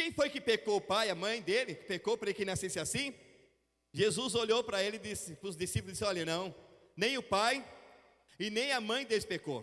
quem 0.00 0.10
foi 0.10 0.30
que 0.30 0.40
pecou? 0.40 0.76
O 0.76 0.80
pai, 0.80 1.10
a 1.10 1.14
mãe 1.14 1.42
dele, 1.42 1.74
que 1.74 1.84
pecou 1.84 2.16
para 2.16 2.32
que 2.32 2.42
nascesse 2.42 2.80
assim? 2.80 3.14
Jesus 3.92 4.34
olhou 4.34 4.64
para 4.64 4.82
ele 4.82 4.96
e 4.96 5.00
disse, 5.00 5.34
para 5.34 5.50
os 5.50 5.56
discípulos 5.58 5.92
disse: 5.92 6.04
Olha, 6.04 6.24
não, 6.24 6.54
nem 6.96 7.18
o 7.18 7.22
pai 7.22 7.62
e 8.38 8.48
nem 8.48 8.72
a 8.72 8.80
mãe 8.80 9.04
deles 9.04 9.26
pecou. 9.26 9.62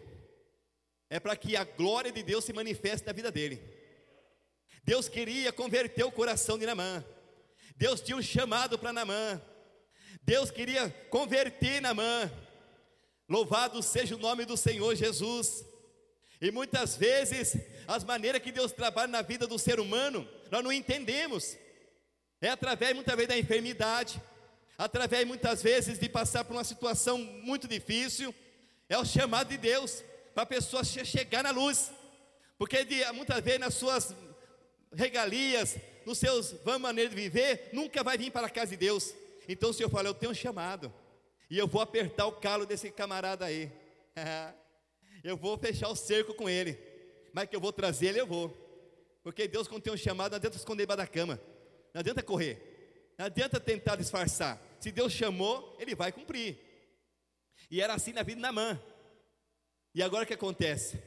É 1.10 1.20
para 1.20 1.36
que 1.36 1.56
a 1.56 1.64
glória 1.64 2.12
de 2.12 2.22
Deus 2.22 2.46
se 2.46 2.54
manifeste 2.54 3.08
na 3.08 3.14
vida 3.14 3.32
dele. 3.32 3.60
Deus 4.84 5.10
queria 5.10 5.52
converter 5.52 6.04
o 6.04 6.12
coração 6.12 6.60
de 6.60 6.68
Namã. 6.68 7.04
Deus 7.76 8.00
tinha 8.00 8.16
um 8.16 8.22
chamado 8.22 8.78
para 8.78 8.94
Namã. 8.94 9.42
Deus 10.22 10.52
queria 10.52 10.88
converter 11.10 11.82
Namã. 11.82 12.32
Louvado 13.28 13.82
seja 13.82 14.16
o 14.16 14.20
nome 14.20 14.46
do 14.46 14.56
Senhor 14.56 14.94
Jesus. 14.94 15.66
E 16.40 16.52
muitas 16.52 16.96
vezes, 16.96 17.58
as 17.88 18.04
maneiras 18.04 18.42
que 18.42 18.52
Deus 18.52 18.72
trabalha 18.74 19.08
na 19.08 19.22
vida 19.22 19.48
do 19.48 19.58
ser 19.58 19.80
humano, 19.80 20.28
nós 20.52 20.64
não 20.64 20.72
entendemos. 20.72 21.58
É 22.42 22.50
através 22.50 22.94
muitas 22.94 23.16
vezes 23.16 23.30
da 23.30 23.38
enfermidade, 23.38 24.22
através 24.78 25.26
muitas 25.26 25.64
vezes 25.64 25.98
de 25.98 26.10
passar 26.10 26.44
por 26.44 26.54
uma 26.54 26.64
situação 26.64 27.18
muito 27.18 27.68
difícil. 27.68 28.36
É 28.90 28.98
o 28.98 29.06
chamado 29.06 29.50
de 29.50 29.58
Deus 29.58 30.04
para 30.34 30.44
a 30.44 30.46
pessoa 30.46 30.84
chegar 30.84 31.44
na 31.44 31.52
luz. 31.52 31.92
Porque 32.58 32.84
de, 32.84 33.04
muitas 33.14 33.44
vezes 33.44 33.60
nas 33.60 33.74
suas 33.74 34.14
regalias, 34.94 35.78
nos 36.06 36.18
seus 36.18 36.52
vamos 36.64 36.82
maneira 36.82 37.10
de 37.10 37.16
viver, 37.16 37.70
nunca 37.72 38.04
vai 38.04 38.18
vir 38.18 38.32
para 38.32 38.48
a 38.48 38.50
casa 38.50 38.72
de 38.72 38.78
Deus. 38.78 39.14
Então 39.48 39.70
o 39.70 39.74
Senhor 39.74 39.90
fala, 39.90 40.10
eu 40.10 40.14
tenho 40.14 40.32
um 40.32 40.36
chamado. 40.36 40.94
E 41.50 41.58
eu 41.58 41.68
vou 41.68 41.82
apertar 41.82 42.26
o 42.28 42.34
calo 42.34 42.66
desse 42.66 42.92
camarada 42.92 43.46
aí. 43.46 43.72
eu 45.24 45.38
vou 45.38 45.58
fechar 45.58 45.88
o 45.88 45.96
cerco 45.96 46.34
com 46.34 46.50
ele, 46.50 46.74
mas 47.34 47.50
que 47.50 47.56
eu 47.56 47.60
vou 47.60 47.74
trazer 47.74 48.08
ele, 48.08 48.22
eu 48.22 48.28
vou, 48.28 48.50
porque 49.24 49.48
Deus, 49.48 49.68
quando 49.68 49.84
tem 49.84 49.92
um 49.92 49.98
chamado, 49.98 50.32
não 50.32 50.38
adianta 50.38 50.56
esconder 50.56 50.84
debaixo 50.84 50.98
da 50.98 51.08
cama, 51.08 51.38
não 51.94 52.00
adianta 52.00 52.24
correr, 52.24 53.12
não 53.18 53.26
adianta 53.26 53.60
tentar 53.60 53.96
disfarçar. 53.98 54.62
Se 54.80 54.92
Deus 54.92 55.12
chamou, 55.12 55.76
ele 55.80 55.96
vai 55.96 56.12
cumprir. 56.12 56.58
E 57.70 57.82
era 57.82 57.94
assim 57.94 58.14
na 58.14 58.24
vida 58.24 58.36
de 58.36 58.42
Namã. 58.42 58.82
E 59.94 60.02
agora 60.02 60.24
o 60.24 60.28
que 60.28 60.34
acontece? 60.34 61.02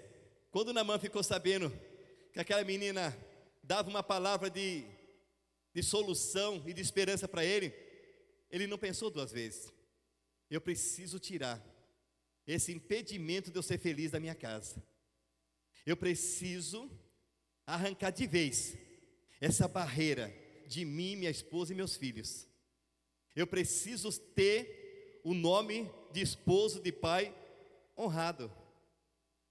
Quando 0.50 0.72
Namã 0.72 0.98
ficou 0.98 1.22
sabendo 1.22 1.72
que 2.32 2.40
aquela 2.40 2.62
menina 2.64 3.16
dava 3.62 3.88
uma 3.88 4.02
palavra 4.02 4.50
de, 4.50 4.84
de 5.72 5.82
solução 5.82 6.62
e 6.66 6.74
de 6.74 6.82
esperança 6.82 7.26
para 7.28 7.44
ele, 7.44 7.72
ele 8.50 8.66
não 8.66 8.76
pensou 8.76 9.10
duas 9.10 9.32
vezes. 9.32 9.72
Eu 10.50 10.60
preciso 10.60 11.18
tirar 11.18 11.64
esse 12.46 12.72
impedimento 12.72 13.50
de 13.50 13.58
eu 13.58 13.62
ser 13.62 13.78
feliz 13.78 14.10
da 14.10 14.20
minha 14.20 14.34
casa. 14.34 14.82
Eu 15.86 15.96
preciso 15.96 16.90
arrancar 17.66 18.10
de 18.10 18.26
vez 18.26 18.76
essa 19.40 19.66
barreira 19.66 20.34
de 20.66 20.84
mim, 20.84 21.16
minha 21.16 21.30
esposa 21.30 21.72
e 21.72 21.76
meus 21.76 21.96
filhos. 21.96 22.46
Eu 23.34 23.46
preciso 23.46 24.12
ter 24.12 25.20
o 25.24 25.34
nome 25.34 25.90
de 26.12 26.20
esposo, 26.20 26.80
de 26.80 26.92
pai 26.92 27.34
honrado. 27.96 28.52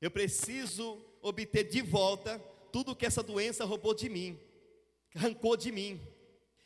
Eu 0.01 0.11
preciso 0.11 1.03
obter 1.21 1.65
de 1.65 1.81
volta 1.81 2.39
tudo 2.71 2.95
que 2.95 3.05
essa 3.05 3.23
doença 3.23 3.65
roubou 3.65 3.93
de 3.93 4.09
mim, 4.09 4.39
arrancou 5.15 5.57
de 5.57 5.71
mim. 5.71 5.99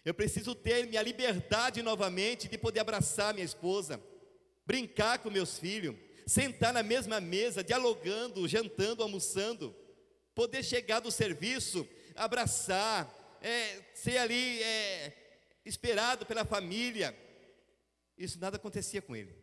Eu 0.05 0.13
preciso 0.13 0.53
ter 0.53 0.85
minha 0.87 1.01
liberdade 1.01 1.81
novamente 1.81 2.47
de 2.47 2.57
poder 2.57 2.81
abraçar 2.81 3.33
minha 3.33 3.45
esposa, 3.45 4.01
brincar 4.65 5.19
com 5.19 5.31
meus 5.31 5.57
filhos, 5.57 5.95
sentar 6.25 6.73
na 6.73 6.83
mesma 6.83 7.19
mesa, 7.19 7.63
dialogando, 7.63 8.47
jantando, 8.47 9.03
almoçando, 9.03 9.75
poder 10.33 10.63
chegar 10.63 10.99
do 10.99 11.11
serviço, 11.11 11.87
abraçar, 12.15 13.13
é, 13.41 13.81
ser 13.93 14.17
ali 14.17 14.61
é, 14.63 15.13
esperado 15.65 16.25
pela 16.25 16.45
família. 16.45 17.17
Isso 18.17 18.39
nada 18.39 18.57
acontecia 18.57 19.01
com 19.01 19.15
ele, 19.15 19.35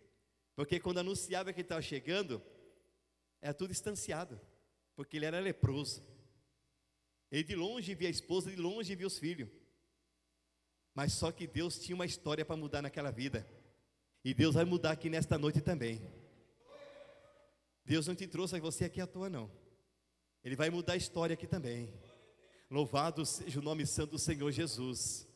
porque 0.55 0.81
quando 0.81 0.99
anunciava 0.99 1.53
que 1.53 1.61
ele 1.61 1.67
estava 1.67 1.83
chegando, 1.83 2.43
era 3.41 3.55
tudo 3.55 3.71
distanciado, 3.71 4.41
porque 4.95 5.17
ele 5.17 5.27
era 5.27 5.41
leproso. 5.41 6.05
Ele 7.31 7.45
de 7.45 7.55
longe 7.55 7.95
via 7.95 8.09
a 8.09 8.11
esposa, 8.11 8.51
de 8.51 8.57
longe 8.57 8.95
via 8.95 9.07
os 9.07 9.19
filhos. 9.19 9.49
Mas 10.95 11.13
só 11.13 11.31
que 11.31 11.47
Deus 11.47 11.79
tinha 11.79 11.95
uma 11.95 12.05
história 12.05 12.45
para 12.45 12.57
mudar 12.57 12.83
naquela 12.83 13.11
vida. 13.11 13.49
E 14.25 14.35
Deus 14.35 14.55
vai 14.55 14.65
mudar 14.65 14.91
aqui 14.91 15.09
nesta 15.09 15.39
noite 15.39 15.61
também. 15.61 16.03
Deus 17.85 18.07
não 18.07 18.15
te 18.15 18.27
trouxe 18.27 18.59
você 18.61 18.85
aqui 18.85 19.01
à 19.01 19.07
toa, 19.07 19.29
não. 19.29 19.51
Ele 20.45 20.57
vai 20.57 20.71
mudar 20.71 20.95
a 20.95 20.97
história 20.97 21.35
aqui 21.35 21.47
também. 21.47 21.93
Louvado 22.71 23.27
seja 23.27 23.59
o 23.59 23.63
nome 23.63 23.87
santo 23.87 24.13
do 24.13 24.19
Senhor 24.19 24.51
Jesus. 24.53 25.27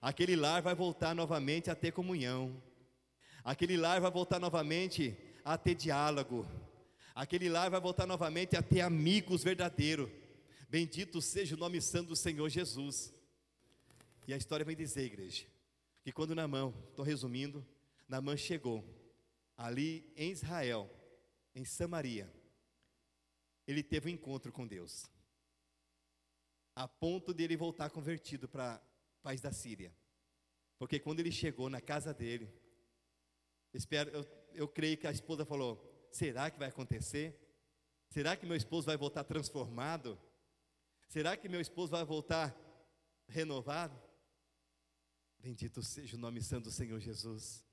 Aquele 0.00 0.36
lar 0.36 0.62
vai 0.62 0.74
voltar 0.74 1.14
novamente 1.14 1.70
a 1.70 1.74
ter 1.74 1.92
comunhão. 1.92 2.62
Aquele 3.42 3.76
lar 3.76 4.00
vai 4.00 4.10
voltar 4.10 4.38
novamente 4.38 5.16
a 5.44 5.56
ter 5.56 5.74
diálogo. 5.74 6.46
Aquele 7.14 7.48
lar 7.48 7.70
vai 7.70 7.80
voltar 7.80 8.06
novamente 8.06 8.56
a 8.56 8.62
ter 8.62 8.80
amigos 8.80 9.42
verdadeiros. 9.42 10.10
Bendito 10.68 11.20
seja 11.22 11.56
o 11.56 11.58
nome 11.58 11.80
santo 11.80 12.08
do 12.08 12.16
Senhor 12.16 12.48
Jesus. 12.48 13.12
E 14.26 14.34
a 14.34 14.36
história 14.36 14.64
vem 14.64 14.76
dizer, 14.76 15.04
igreja, 15.04 15.46
que 16.04 16.12
quando 16.12 16.34
Namã, 16.34 16.72
estou 16.90 17.04
resumindo, 17.04 17.66
Namã 18.06 18.36
chegou 18.36 18.84
ali 19.56 20.12
em 20.16 20.30
Israel, 20.30 20.88
em 21.54 21.64
Samaria, 21.64 22.32
ele 23.66 23.82
teve 23.82 24.08
um 24.08 24.12
encontro 24.12 24.52
com 24.52 24.66
Deus, 24.66 25.10
a 26.74 26.88
ponto 26.88 27.34
de 27.34 27.44
ele 27.44 27.56
voltar 27.56 27.90
convertido 27.90 28.48
para 28.48 28.80
o 29.18 29.22
país 29.22 29.40
da 29.40 29.52
Síria. 29.52 29.94
Porque 30.78 30.98
quando 30.98 31.20
ele 31.20 31.32
chegou 31.32 31.68
na 31.68 31.80
casa 31.80 32.14
dele, 32.14 32.48
espero, 33.74 34.10
eu, 34.10 34.26
eu 34.54 34.68
creio 34.68 34.96
que 34.96 35.06
a 35.06 35.10
esposa 35.10 35.44
falou: 35.44 36.08
será 36.10 36.50
que 36.50 36.58
vai 36.58 36.68
acontecer? 36.68 37.36
Será 38.08 38.36
que 38.36 38.46
meu 38.46 38.56
esposo 38.56 38.86
vai 38.86 38.96
voltar 38.96 39.24
transformado? 39.24 40.18
Será 41.08 41.36
que 41.36 41.48
meu 41.48 41.60
esposo 41.60 41.92
vai 41.92 42.04
voltar 42.04 42.56
renovado? 43.26 44.00
Bendito 45.38 45.82
seja 45.82 46.16
o 46.16 46.20
nome 46.20 46.42
santo 46.42 46.64
do 46.64 46.70
Senhor 46.70 46.98
Jesus. 47.00 47.64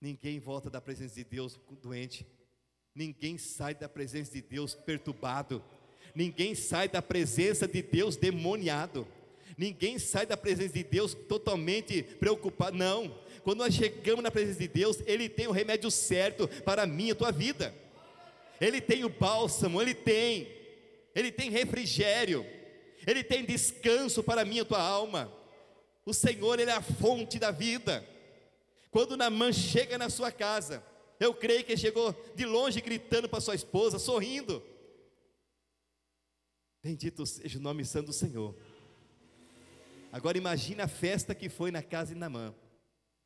Ninguém 0.00 0.38
volta 0.38 0.70
da 0.70 0.80
presença 0.80 1.14
de 1.14 1.24
Deus 1.24 1.58
doente. 1.80 2.26
Ninguém 2.94 3.38
sai 3.38 3.74
da 3.74 3.88
presença 3.88 4.32
de 4.32 4.42
Deus 4.42 4.74
perturbado. 4.74 5.62
Ninguém 6.14 6.54
sai 6.54 6.88
da 6.88 7.00
presença 7.00 7.68
de 7.68 7.82
Deus 7.82 8.16
demoniado. 8.16 9.06
Ninguém 9.56 9.98
sai 9.98 10.26
da 10.26 10.36
presença 10.36 10.74
de 10.74 10.84
Deus 10.84 11.14
totalmente 11.14 12.02
preocupado. 12.02 12.76
Não. 12.76 13.14
Quando 13.42 13.58
nós 13.58 13.74
chegamos 13.74 14.22
na 14.22 14.30
presença 14.30 14.58
de 14.58 14.68
Deus, 14.68 14.98
Ele 15.06 15.28
tem 15.28 15.46
o 15.46 15.52
remédio 15.52 15.90
certo 15.90 16.48
para 16.64 16.82
a 16.82 16.86
minha 16.86 17.10
e 17.10 17.12
a 17.12 17.16
tua 17.16 17.32
vida. 17.32 17.74
Ele 18.60 18.80
tem 18.80 19.04
o 19.04 19.08
bálsamo, 19.08 19.80
Ele 19.80 19.94
tem. 19.94 20.48
Ele 21.14 21.32
tem 21.32 21.50
refrigério. 21.50 22.44
Ele 23.06 23.24
tem 23.24 23.44
descanso 23.44 24.22
para 24.22 24.42
a 24.42 24.44
minha 24.44 24.60
e 24.60 24.62
a 24.62 24.64
tua 24.64 24.82
alma. 24.82 25.32
O 26.04 26.12
Senhor, 26.12 26.58
Ele 26.58 26.70
é 26.70 26.74
a 26.74 26.82
fonte 26.82 27.38
da 27.38 27.50
vida. 27.50 28.04
Quando 28.90 29.16
Namã 29.16 29.52
chega 29.52 29.98
na 29.98 30.08
sua 30.08 30.32
casa, 30.32 30.82
eu 31.20 31.34
creio 31.34 31.64
que 31.64 31.72
ele 31.72 31.80
chegou 31.80 32.14
de 32.34 32.44
longe 32.44 32.80
gritando 32.80 33.28
para 33.28 33.40
sua 33.40 33.54
esposa, 33.54 33.98
sorrindo. 33.98 34.62
Bendito 36.82 37.26
seja 37.26 37.58
o 37.58 37.62
nome 37.62 37.84
santo 37.84 38.06
do 38.06 38.12
Senhor. 38.12 38.56
Agora 40.12 40.38
imagine 40.38 40.80
a 40.80 40.88
festa 40.88 41.34
que 41.34 41.48
foi 41.48 41.70
na 41.70 41.82
casa 41.82 42.14
de 42.14 42.20
Namã, 42.20 42.54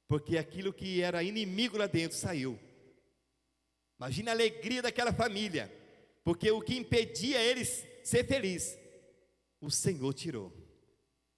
porque 0.09 0.37
aquilo 0.37 0.73
que 0.73 1.01
era 1.01 1.23
inimigo 1.23 1.79
lá 1.79 1.87
dentro 1.87 2.17
saiu. 2.17 2.59
Imagine 3.99 4.31
a 4.31 4.33
alegria 4.33 4.83
daquela 4.83 5.13
família, 5.13 5.73
porque 6.25 6.51
o 6.51 6.61
que 6.61 6.77
impedia 6.77 7.41
eles 7.41 7.87
ser 8.03 8.27
feliz, 8.27 8.77
o 9.61 9.71
Senhor 9.71 10.13
tirou. 10.13 10.53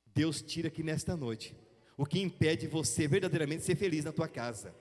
Deus 0.07 0.41
tira 0.41 0.69
aqui 0.69 0.83
nesta 0.83 1.17
noite 1.17 1.55
o 1.97 2.07
que 2.07 2.21
impede 2.21 2.67
você 2.67 3.07
verdadeiramente 3.07 3.65
ser 3.65 3.77
feliz 3.77 4.05
na 4.05 4.13
tua 4.13 4.29
casa, 4.29 4.75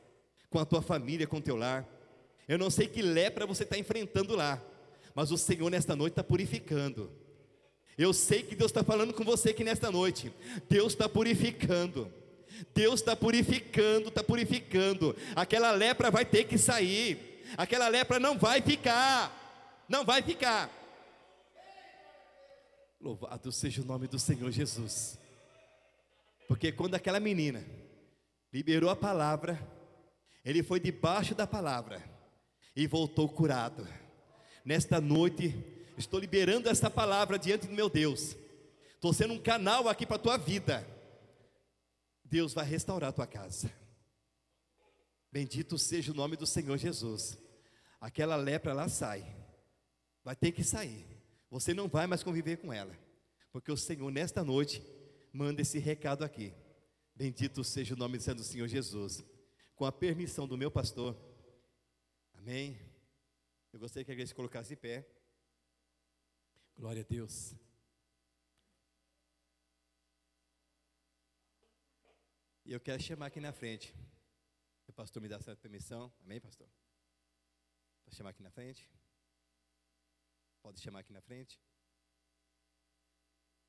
com 0.54 0.60
a 0.60 0.66
tua 0.66 0.84
família, 0.84 1.26
com 1.26 1.38
o 1.38 1.42
teu 1.42 1.56
lar. 1.56 1.84
Eu 2.48 2.60
não 2.60 2.70
sei 2.70 2.88
que 2.88 3.02
lepra 3.02 3.48
você 3.48 3.64
está 3.64 3.76
enfrentando 3.76 4.36
lá, 4.36 4.62
mas 5.16 5.32
o 5.32 5.38
Senhor 5.38 5.68
nesta 5.72 5.96
noite 5.96 6.12
está 6.12 6.24
purificando. 6.24 7.12
Eu 7.98 8.14
sei 8.14 8.44
que 8.44 8.56
Deus 8.56 8.70
está 8.70 8.84
falando 8.84 9.16
com 9.16 9.24
você 9.24 9.50
aqui 9.50 9.64
nesta 9.64 9.92
noite. 9.92 10.32
Deus 10.70 10.94
está 10.94 11.10
purificando. 11.10 12.12
Deus 12.74 13.00
está 13.00 13.16
purificando, 13.16 14.10
está 14.10 14.24
purificando. 14.24 15.16
Aquela 15.36 15.72
lepra 15.72 16.12
vai 16.12 16.24
ter 16.24 16.44
que 16.44 16.58
sair. 16.58 17.44
Aquela 17.58 17.88
lepra 17.88 18.20
não 18.20 18.38
vai 18.38 18.62
ficar. 18.62 19.86
Não 19.90 20.06
vai 20.06 20.22
ficar. 20.22 20.70
Louvado 23.02 23.52
seja 23.52 23.82
o 23.82 23.86
nome 23.86 24.08
do 24.08 24.20
Senhor 24.20 24.52
Jesus. 24.52 25.18
Porque 26.48 26.72
quando 26.72 26.94
aquela 26.94 27.20
menina 27.20 27.66
liberou 28.52 28.92
a 28.92 28.96
palavra, 28.96 29.60
ele 30.44 30.62
foi 30.62 30.80
debaixo 30.80 31.34
da 31.34 31.48
palavra 31.48 32.04
e 32.76 32.86
voltou 32.88 33.30
curado. 33.30 33.88
Nesta 34.66 35.00
noite, 35.00 35.56
estou 35.98 36.20
liberando 36.20 36.70
essa 36.70 36.90
palavra 36.90 37.38
diante 37.38 37.68
do 37.68 37.74
meu 37.74 37.90
Deus. 37.90 38.36
Estou 38.96 39.14
sendo 39.14 39.34
um 39.34 39.40
canal 39.40 39.88
aqui 39.88 40.06
para 40.06 40.16
a 40.16 40.20
tua 40.20 40.38
vida. 40.38 40.88
Deus 42.24 42.54
vai 42.54 42.66
restaurar 42.66 43.10
a 43.10 43.14
tua 43.14 43.28
casa. 43.28 43.72
Bendito 45.32 45.78
seja 45.78 46.12
o 46.12 46.16
nome 46.16 46.36
do 46.36 46.46
Senhor 46.46 46.78
Jesus. 46.78 47.38
Aquela 48.00 48.36
lepra 48.36 48.74
lá 48.74 48.88
sai. 48.88 49.26
Vai 50.24 50.36
ter 50.36 50.52
que 50.52 50.64
sair. 50.64 51.06
Você 51.50 51.74
não 51.74 51.88
vai 51.88 52.08
mais 52.08 52.24
conviver 52.24 52.58
com 52.58 52.72
ela. 52.72 52.98
Porque 53.52 53.72
o 53.72 53.78
Senhor, 53.78 54.12
nesta 54.12 54.44
noite, 54.44 54.82
manda 55.32 55.62
esse 55.62 55.80
recado 55.80 56.24
aqui. 56.24 56.54
Bendito 57.16 57.64
seja 57.64 57.94
o 57.94 57.98
nome 57.98 58.18
do 58.18 58.44
Senhor 58.44 58.68
Jesus. 58.68 59.24
Com 59.76 59.86
a 59.86 59.92
permissão 59.92 60.48
do 60.48 60.58
meu 60.58 60.70
pastor. 60.70 61.16
Amém. 62.34 62.78
Eu 63.72 63.80
gostaria 63.80 64.06
que 64.06 64.12
a 64.12 64.14
igreja 64.14 64.30
se 64.30 64.36
colocasse 64.36 64.70
de 64.70 64.76
pé. 64.76 65.08
Glória 66.76 67.02
a 67.02 67.06
Deus. 67.06 67.56
E 72.66 72.72
eu 72.72 72.80
quero 72.80 73.02
chamar 73.02 73.28
aqui 73.28 73.40
na 73.40 73.52
frente. 73.52 73.94
O 74.88 74.94
pastor 74.94 75.22
me 75.22 75.28
dá 75.28 75.38
essa 75.38 75.56
permissão. 75.56 76.14
Amém, 76.24 76.40
pastor? 76.40 76.70
Pode 78.04 78.16
chamar 78.16 78.30
aqui 78.30 78.44
na 78.44 78.52
frente? 78.52 78.90
Pode 80.62 80.80
chamar 80.80 81.00
aqui 81.00 81.12
na 81.12 81.22
frente? 81.22 81.60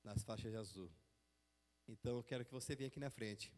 Nas 0.02 0.22
faixas 0.22 0.54
azul. 0.54 0.92
Então 1.88 2.16
eu 2.16 2.22
quero 2.22 2.44
que 2.44 2.52
você 2.52 2.76
venha 2.76 2.88
aqui 2.88 3.00
na 3.00 3.10
frente. 3.10 3.52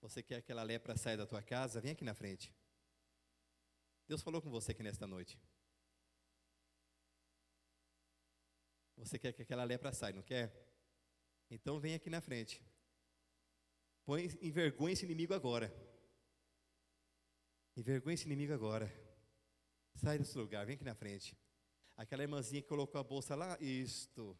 Você 0.00 0.22
quer 0.22 0.36
que 0.36 0.44
aquela 0.44 0.62
lepra 0.62 0.96
saia 0.96 1.16
da 1.16 1.26
tua 1.26 1.42
casa? 1.42 1.80
Vem 1.80 1.92
aqui 1.92 2.04
na 2.04 2.14
frente. 2.14 2.54
Deus 4.06 4.22
falou 4.22 4.40
com 4.40 4.50
você 4.50 4.72
aqui 4.72 4.82
nesta 4.82 5.06
noite. 5.06 5.38
Você 8.96 9.18
quer 9.18 9.32
que 9.32 9.42
aquela 9.42 9.64
lepra 9.64 9.92
saia, 9.92 10.14
não 10.14 10.22
quer? 10.22 10.52
Então 11.50 11.78
vem 11.78 11.94
aqui 11.94 12.08
na 12.08 12.20
frente. 12.20 12.62
Põe 14.04 14.26
em 14.40 14.50
vergonha 14.50 14.92
esse 14.92 15.04
inimigo 15.04 15.34
agora. 15.34 15.72
Envergonha 17.76 18.14
esse 18.14 18.24
inimigo 18.24 18.52
agora. 18.52 18.90
Sai 19.96 20.18
desse 20.18 20.36
lugar, 20.38 20.64
vem 20.64 20.76
aqui 20.76 20.84
na 20.84 20.94
frente. 20.94 21.36
Aquela 21.96 22.22
irmãzinha 22.22 22.62
que 22.62 22.68
colocou 22.68 23.00
a 23.00 23.04
bolsa 23.04 23.34
lá, 23.34 23.58
isto. 23.60 24.38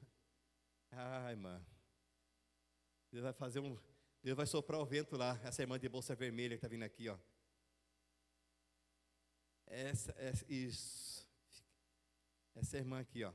Ai, 0.90 1.32
irmã. 1.32 1.64
Deus 3.10 3.24
vai 3.24 3.32
fazer 3.32 3.60
um. 3.60 3.78
Deus 4.26 4.36
vai 4.36 4.44
soprar 4.44 4.80
o 4.80 4.84
vento 4.84 5.16
lá. 5.16 5.40
Essa 5.44 5.62
irmã 5.62 5.78
de 5.78 5.88
bolsa 5.88 6.12
vermelha 6.16 6.56
que 6.56 6.58
está 6.58 6.66
vindo 6.66 6.82
aqui, 6.82 7.08
ó. 7.08 7.16
Essa, 9.68 10.12
essa, 10.18 10.44
isso. 10.52 11.24
Essa 12.56 12.76
irmã 12.76 12.98
aqui, 12.98 13.22
ó. 13.22 13.32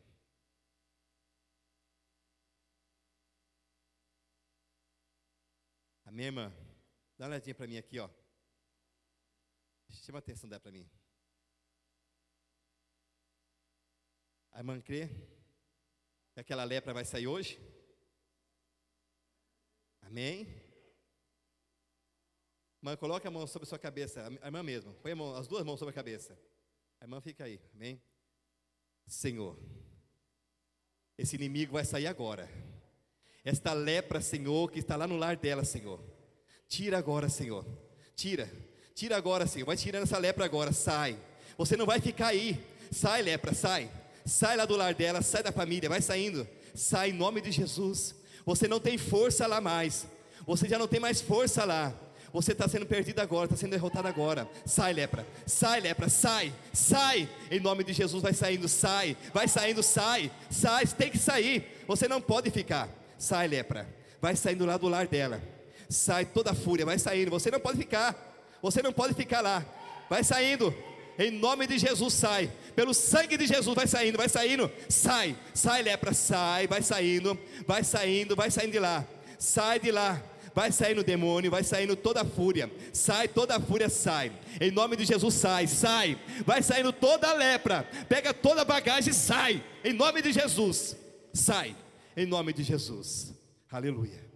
Amém, 6.03 6.25
irmã? 6.25 6.51
Dá 7.17 7.23
uma 7.23 7.29
olhadinha 7.29 7.55
para 7.55 7.67
mim 7.67 7.77
aqui, 7.77 7.97
ó. 7.97 8.09
Chama 9.87 10.17
a 10.17 10.19
atenção 10.19 10.49
dela 10.49 10.59
para 10.59 10.73
mim. 10.73 10.91
A 14.51 14.57
irmã 14.57 14.81
crê 14.81 15.07
que 16.33 16.41
aquela 16.41 16.65
lepra 16.65 16.93
vai 16.93 17.05
sair 17.05 17.27
hoje? 17.27 17.57
Amém? 20.01 20.60
Irmã, 22.81 22.95
coloque 22.97 23.27
a 23.27 23.31
mão 23.31 23.45
sobre 23.45 23.67
a 23.67 23.69
sua 23.69 23.77
cabeça, 23.77 24.27
a 24.41 24.47
irmã 24.47 24.63
mesmo, 24.63 24.91
põe 25.03 25.13
mão, 25.13 25.35
as 25.35 25.47
duas 25.47 25.63
mãos 25.63 25.77
sobre 25.77 25.91
a 25.91 25.95
cabeça. 25.95 26.35
A 26.99 27.05
irmã 27.05 27.21
fica 27.21 27.43
aí, 27.43 27.59
amém? 27.75 28.01
Senhor, 29.05 29.55
esse 31.15 31.35
inimigo 31.35 31.73
vai 31.73 31.85
sair 31.85 32.07
agora. 32.07 32.49
Esta 33.45 33.73
lepra, 33.73 34.19
Senhor, 34.19 34.71
que 34.71 34.79
está 34.79 34.95
lá 34.95 35.05
no 35.05 35.15
lar 35.15 35.35
dela, 35.35 35.63
Senhor. 35.63 36.03
Tira 36.67 36.97
agora, 36.97 37.29
Senhor. 37.29 37.65
Tira. 38.15 38.51
Tira 38.95 39.15
agora, 39.15 39.45
Senhor. 39.45 39.65
Vai 39.65 39.77
tirando 39.77 40.03
essa 40.03 40.17
lepra 40.17 40.45
agora. 40.45 40.71
Sai. 40.71 41.19
Você 41.57 41.77
não 41.77 41.85
vai 41.85 41.99
ficar 41.99 42.27
aí. 42.27 42.63
Sai, 42.91 43.21
lepra, 43.21 43.53
sai. 43.53 43.91
Sai 44.25 44.55
lá 44.55 44.65
do 44.65 44.75
lar 44.75 44.93
dela, 44.95 45.21
sai 45.21 45.43
da 45.43 45.51
família, 45.51 45.89
vai 45.89 46.01
saindo. 46.01 46.47
Sai 46.73 47.09
em 47.09 47.13
nome 47.13 47.41
de 47.41 47.51
Jesus. 47.51 48.15
Você 48.45 48.67
não 48.67 48.79
tem 48.79 48.97
força 48.97 49.45
lá 49.45 49.61
mais. 49.61 50.07
Você 50.45 50.67
já 50.67 50.79
não 50.79 50.87
tem 50.87 50.99
mais 50.99 51.21
força 51.21 51.63
lá. 51.65 51.93
Você 52.33 52.53
está 52.53 52.67
sendo 52.67 52.85
perdido 52.85 53.19
agora, 53.19 53.45
está 53.45 53.57
sendo 53.57 53.71
derrotado 53.71 54.07
agora. 54.07 54.49
Sai, 54.65 54.93
lepra. 54.93 55.25
Sai, 55.45 55.81
lepra. 55.81 56.07
Sai. 56.07 56.53
Sai. 56.71 57.27
Em 57.49 57.59
nome 57.59 57.83
de 57.83 57.91
Jesus, 57.93 58.23
vai 58.23 58.33
saindo. 58.33 58.67
Sai. 58.67 59.17
Vai 59.33 59.47
saindo. 59.47 59.83
Sai. 59.83 60.31
Sai. 60.49 60.85
Você 60.85 60.95
tem 60.95 61.09
que 61.09 61.17
sair. 61.17 61.83
Você 61.87 62.07
não 62.07 62.21
pode 62.21 62.49
ficar. 62.49 62.89
Sai, 63.17 63.47
lepra. 63.47 63.87
Vai 64.21 64.35
saindo 64.35 64.65
lá 64.65 64.77
do 64.77 64.87
lar 64.87 65.07
dela. 65.07 65.41
Sai 65.89 66.25
toda 66.25 66.51
a 66.51 66.55
fúria. 66.55 66.85
Vai 66.85 66.97
saindo. 66.97 67.31
Você 67.31 67.51
não 67.51 67.59
pode 67.59 67.77
ficar. 67.77 68.15
Você 68.61 68.81
não 68.81 68.93
pode 68.93 69.13
ficar 69.13 69.41
lá. 69.41 69.65
Vai 70.09 70.23
saindo. 70.23 70.73
Em 71.19 71.31
nome 71.31 71.67
de 71.67 71.77
Jesus, 71.77 72.13
sai. 72.13 72.49
Pelo 72.75 72.93
sangue 72.93 73.37
de 73.37 73.45
Jesus, 73.45 73.75
vai 73.75 73.87
saindo, 73.87 74.17
vai 74.17 74.29
saindo. 74.29 74.71
Sai, 74.87 75.35
sai, 75.53 75.83
lepra, 75.83 76.13
sai, 76.13 76.67
vai 76.67 76.81
saindo, 76.81 77.37
vai 77.67 77.83
saindo, 77.83 78.35
vai 78.35 78.49
saindo 78.49 78.71
de 78.71 78.79
lá. 78.79 79.05
Sai 79.37 79.79
de 79.79 79.91
lá. 79.91 80.21
Vai 80.53 80.71
saindo 80.71 81.03
demônio, 81.03 81.49
vai 81.49 81.63
saindo 81.63 81.95
toda 81.95 82.21
a 82.21 82.25
fúria. 82.25 82.71
Sai, 82.93 83.27
toda 83.27 83.55
a 83.55 83.59
fúria 83.59 83.89
sai. 83.89 84.31
Em 84.59 84.71
nome 84.71 84.95
de 84.95 85.05
Jesus, 85.05 85.33
sai, 85.33 85.67
sai. 85.67 86.19
Vai 86.45 86.61
saindo 86.61 86.91
toda 86.91 87.29
a 87.29 87.33
lepra. 87.33 87.83
Pega 88.09 88.33
toda 88.33 88.61
a 88.61 88.65
bagagem 88.65 89.11
e 89.11 89.13
sai. 89.13 89.63
Em 89.83 89.93
nome 89.93 90.21
de 90.21 90.31
Jesus. 90.31 90.95
Sai. 91.33 91.75
Em 92.15 92.25
nome 92.25 92.53
de 92.53 92.63
Jesus. 92.63 93.33
Aleluia. 93.69 94.29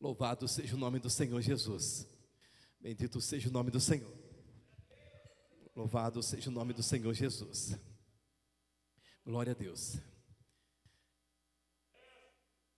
Louvado 0.00 0.46
seja 0.48 0.74
o 0.74 0.78
nome 0.78 0.98
do 0.98 1.10
Senhor 1.10 1.40
Jesus. 1.40 2.06
Bendito 2.80 3.20
seja 3.20 3.48
o 3.48 3.52
nome 3.52 3.70
do 3.70 3.80
Senhor. 3.80 4.12
Louvado 5.74 6.22
seja 6.22 6.50
o 6.50 6.52
nome 6.52 6.72
do 6.72 6.82
Senhor 6.82 7.14
Jesus. 7.14 7.76
Glória 9.24 9.52
a 9.52 9.54
Deus. 9.54 9.96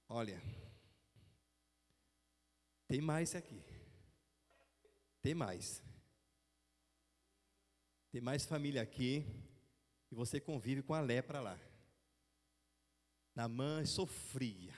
Olha, 0.08 0.40
tem 2.86 3.00
mais 3.00 3.34
aqui. 3.34 3.62
Tem 5.20 5.34
mais. 5.34 5.82
Tem 8.12 8.20
mais 8.20 8.44
família 8.44 8.82
aqui 8.82 9.24
e 10.10 10.14
você 10.14 10.38
convive 10.38 10.82
com 10.82 10.94
a 10.94 11.00
lepra 11.00 11.40
lá. 11.40 11.58
Namã 13.34 13.84
sofria. 13.84 14.72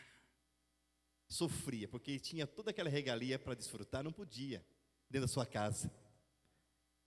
Sofria, 1.28 1.88
porque 1.88 2.18
tinha 2.18 2.46
toda 2.46 2.70
aquela 2.70 2.88
regalia 2.88 3.38
para 3.38 3.54
desfrutar, 3.54 4.02
não 4.02 4.12
podia, 4.12 4.64
dentro 5.10 5.26
da 5.26 5.32
sua 5.32 5.44
casa. 5.44 5.92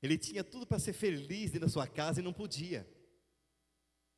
Ele 0.01 0.17
tinha 0.17 0.43
tudo 0.43 0.67
para 0.67 0.77
ser 0.77 0.93
feliz 0.93 1.51
dentro 1.51 1.67
da 1.67 1.69
sua 1.69 1.87
casa 1.87 2.19
e 2.19 2.23
não 2.23 2.33
podia. 2.33 2.87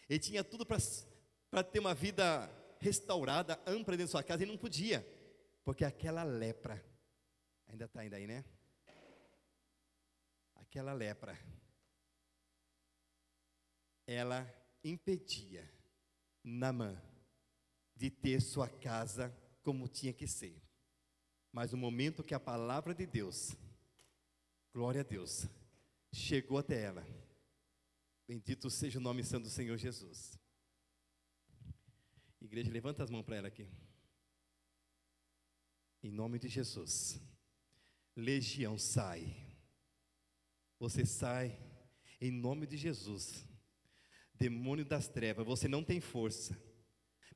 Ele 0.10 0.20
tinha 0.20 0.44
tudo 0.44 0.66
para 0.66 1.64
ter 1.64 1.80
uma 1.80 1.94
vida 1.94 2.50
restaurada, 2.80 3.54
ampla 3.66 3.96
dentro 3.96 4.08
da 4.08 4.12
sua 4.12 4.24
casa 4.24 4.44
e 4.44 4.46
não 4.46 4.58
podia. 4.58 5.06
Porque 5.64 5.86
aquela 5.86 6.24
lepra, 6.24 6.84
ainda 7.68 7.86
está 7.86 8.02
ainda 8.02 8.18
aí, 8.18 8.28
né? 8.28 8.44
Aquela 10.56 10.94
lepra, 10.94 11.38
ela 14.08 14.46
impedia 14.84 15.70
Namã 16.44 17.00
de 17.96 18.10
ter 18.10 18.42
sua 18.42 18.68
casa 18.68 19.30
como 19.62 19.88
tinha 19.88 20.12
que 20.12 20.28
ser. 20.28 20.60
Mas 21.52 21.72
no 21.72 21.78
momento 21.78 22.24
que 22.24 22.34
a 22.34 22.40
palavra 22.40 22.96
de 22.96 23.06
Deus, 23.06 23.56
glória 24.74 25.02
a 25.02 25.04
Deus, 25.04 25.46
chegou 26.12 26.58
até 26.58 26.82
ela, 26.82 27.06
bendito 28.28 28.70
seja 28.70 28.98
o 28.98 29.02
nome 29.02 29.24
santo 29.24 29.44
do 29.44 29.50
Senhor 29.50 29.78
Jesus. 29.78 30.40
Igreja, 32.40 32.72
levanta 32.72 33.04
as 33.04 33.10
mãos 33.12 33.24
para 33.24 33.36
ela 33.36 33.48
aqui. 33.50 33.70
Em 36.04 36.12
nome 36.12 36.40
de 36.40 36.48
Jesus. 36.48 37.20
Legião 38.16 38.78
sai. 38.78 39.36
Você 40.80 41.06
sai 41.06 41.58
em 42.20 42.32
nome 42.32 42.66
de 42.66 42.78
Jesus. 42.78 43.46
Demônio 44.34 44.84
das 44.84 45.08
trevas, 45.08 45.46
você 45.46 45.68
não 45.68 45.84
tem 45.84 46.00
força 46.00 46.58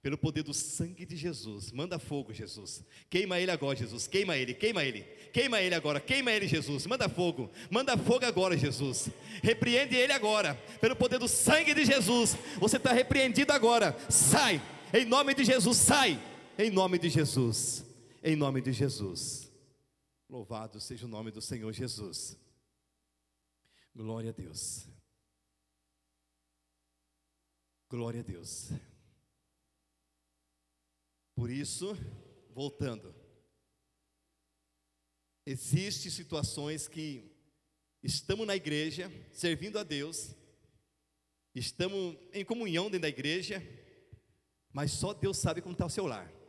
pelo 0.05 0.19
poder 0.19 0.43
do 0.43 0.53
sangue 0.53 1.03
de 1.03 1.15
Jesus. 1.15 1.71
Manda 1.71 1.97
fogo, 1.97 2.31
Jesus. 2.31 2.83
Queima 3.09 3.39
ele 3.39 3.49
agora, 3.49 3.75
Jesus. 3.75 4.05
Queima 4.05 4.37
ele, 4.37 4.53
queima 4.53 4.83
ele. 4.83 5.01
Queima 5.33 5.59
ele 5.59 5.73
agora, 5.73 5.99
queima 5.99 6.31
ele, 6.31 6.47
Jesus. 6.47 6.85
Manda 6.85 7.09
fogo. 7.09 7.49
Manda 7.71 7.97
fogo 7.97 8.23
agora, 8.23 8.55
Jesus. 8.55 9.09
Repreende 9.41 9.95
ele 9.95 10.13
agora, 10.13 10.53
pelo 10.79 10.95
poder 10.95 11.17
do 11.17 11.27
sangue 11.27 11.73
de 11.73 11.85
Jesus. 11.85 12.37
Você 12.59 12.77
está 12.77 12.93
repreendido 12.93 13.51
agora. 13.51 13.97
Sai, 14.07 14.61
em 14.93 15.05
nome 15.05 15.33
de 15.33 15.43
Jesus, 15.43 15.75
sai. 15.75 16.21
Em 16.55 16.69
nome 16.69 16.99
de 16.99 17.09
Jesus. 17.09 17.83
Em 18.27 18.35
nome 18.35 18.59
de 18.59 18.73
Jesus. 18.73 19.51
Louvado 20.27 20.81
seja 20.81 21.05
o 21.05 21.07
nome 21.07 21.29
do 21.29 21.43
Senhor 21.43 21.71
Jesus. 21.71 22.35
Glória 23.95 24.31
a 24.31 24.33
Deus. 24.33 24.87
Glória 27.87 28.21
a 28.21 28.23
Deus. 28.23 28.71
Por 31.35 31.51
isso, 31.51 31.95
voltando, 32.49 33.13
existem 35.45 36.09
situações 36.09 36.87
que 36.87 37.31
estamos 38.01 38.47
na 38.47 38.55
igreja, 38.55 39.07
servindo 39.31 39.77
a 39.77 39.83
Deus, 39.83 40.33
estamos 41.53 42.17
em 42.33 42.43
comunhão 42.43 42.85
dentro 42.85 43.01
da 43.01 43.09
igreja, 43.09 43.61
mas 44.73 44.89
só 44.93 45.13
Deus 45.13 45.37
sabe 45.37 45.61
como 45.61 45.73
está 45.73 45.85
o 45.85 45.91
seu 45.91 46.07
lar. 46.07 46.44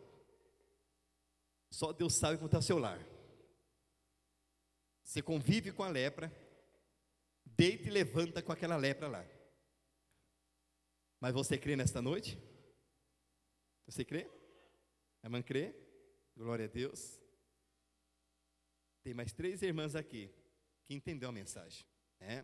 Só 1.76 1.92
Deus 1.92 2.14
sabe 2.14 2.38
como 2.38 2.46
está 2.46 2.58
o 2.58 2.62
seu 2.62 2.78
lar. 2.78 2.98
Você 5.04 5.20
convive 5.20 5.72
com 5.72 5.82
a 5.82 5.90
lepra, 5.90 6.32
deita 7.44 7.88
e 7.88 7.90
levanta 7.90 8.42
com 8.42 8.50
aquela 8.50 8.76
lepra 8.76 9.08
lá. 9.08 9.22
Mas 11.20 11.34
você 11.34 11.58
crê 11.58 11.76
nesta 11.76 12.00
noite? 12.00 12.38
Você 13.84 14.06
crê? 14.06 14.26
A 15.22 15.26
irmã 15.26 15.42
crê? 15.42 15.74
Glória 16.34 16.64
a 16.64 16.68
Deus. 16.68 17.20
Tem 19.02 19.12
mais 19.12 19.34
três 19.34 19.60
irmãs 19.60 19.94
aqui 19.94 20.34
que 20.86 20.94
entendeu 20.94 21.28
a 21.28 21.32
mensagem. 21.32 21.86
É, 22.18 22.42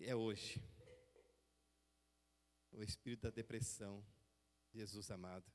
é 0.00 0.14
hoje. 0.14 0.62
O 2.70 2.82
espírito 2.82 3.22
da 3.22 3.30
depressão, 3.30 4.06
Jesus 4.74 5.10
amado. 5.10 5.50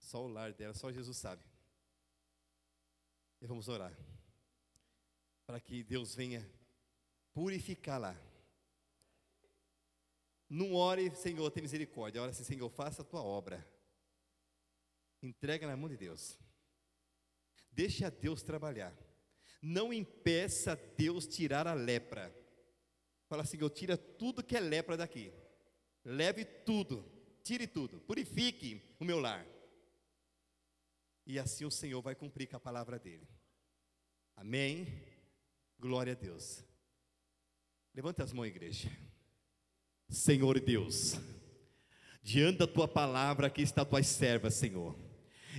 Só 0.00 0.24
o 0.24 0.28
lar 0.28 0.52
dela, 0.52 0.74
só 0.74 0.90
Jesus 0.90 1.16
sabe. 1.16 1.44
E 3.40 3.46
vamos 3.46 3.68
orar. 3.68 3.96
Para 5.46 5.60
que 5.60 5.84
Deus 5.84 6.14
venha 6.14 6.44
purificar 7.32 8.00
lá. 8.00 8.16
Não 10.48 10.74
ore, 10.74 11.14
Senhor, 11.14 11.48
tem 11.50 11.62
misericórdia. 11.62 12.20
Ora 12.20 12.32
assim, 12.32 12.42
Senhor, 12.42 12.68
faça 12.68 13.02
a 13.02 13.04
tua 13.04 13.22
obra. 13.22 13.64
Entrega 15.22 15.66
na 15.66 15.76
mão 15.76 15.88
de 15.88 15.96
Deus. 15.96 16.36
Deixe 17.70 18.04
a 18.04 18.10
Deus 18.10 18.42
trabalhar. 18.42 18.92
Não 19.62 19.92
impeça 19.92 20.74
Deus 20.96 21.26
tirar 21.26 21.68
a 21.68 21.74
lepra. 21.74 22.34
Fala 23.28 23.44
eu 23.58 23.70
tira 23.70 23.96
tudo 23.96 24.42
que 24.42 24.56
é 24.56 24.60
lepra 24.60 24.96
daqui. 24.96 25.32
Leve 26.04 26.44
tudo, 26.44 27.04
tire 27.44 27.66
tudo, 27.66 28.00
purifique 28.00 28.82
o 28.98 29.04
meu 29.04 29.20
lar. 29.20 29.46
E 31.30 31.38
assim 31.38 31.64
o 31.64 31.70
Senhor 31.70 32.02
vai 32.02 32.16
cumprir 32.16 32.48
com 32.48 32.56
a 32.56 32.60
palavra 32.60 32.98
dele. 32.98 33.24
Amém. 34.34 34.88
Glória 35.78 36.12
a 36.12 36.16
Deus. 36.16 36.64
Levante 37.94 38.20
as 38.20 38.32
mãos, 38.32 38.48
igreja. 38.48 38.90
Senhor 40.08 40.58
Deus, 40.58 41.20
diante 42.20 42.58
da 42.58 42.66
tua 42.66 42.88
palavra, 42.88 43.46
aqui 43.46 43.62
está 43.62 43.82
a 43.82 43.84
tua 43.84 44.02
serva, 44.02 44.50
Senhor. 44.50 44.98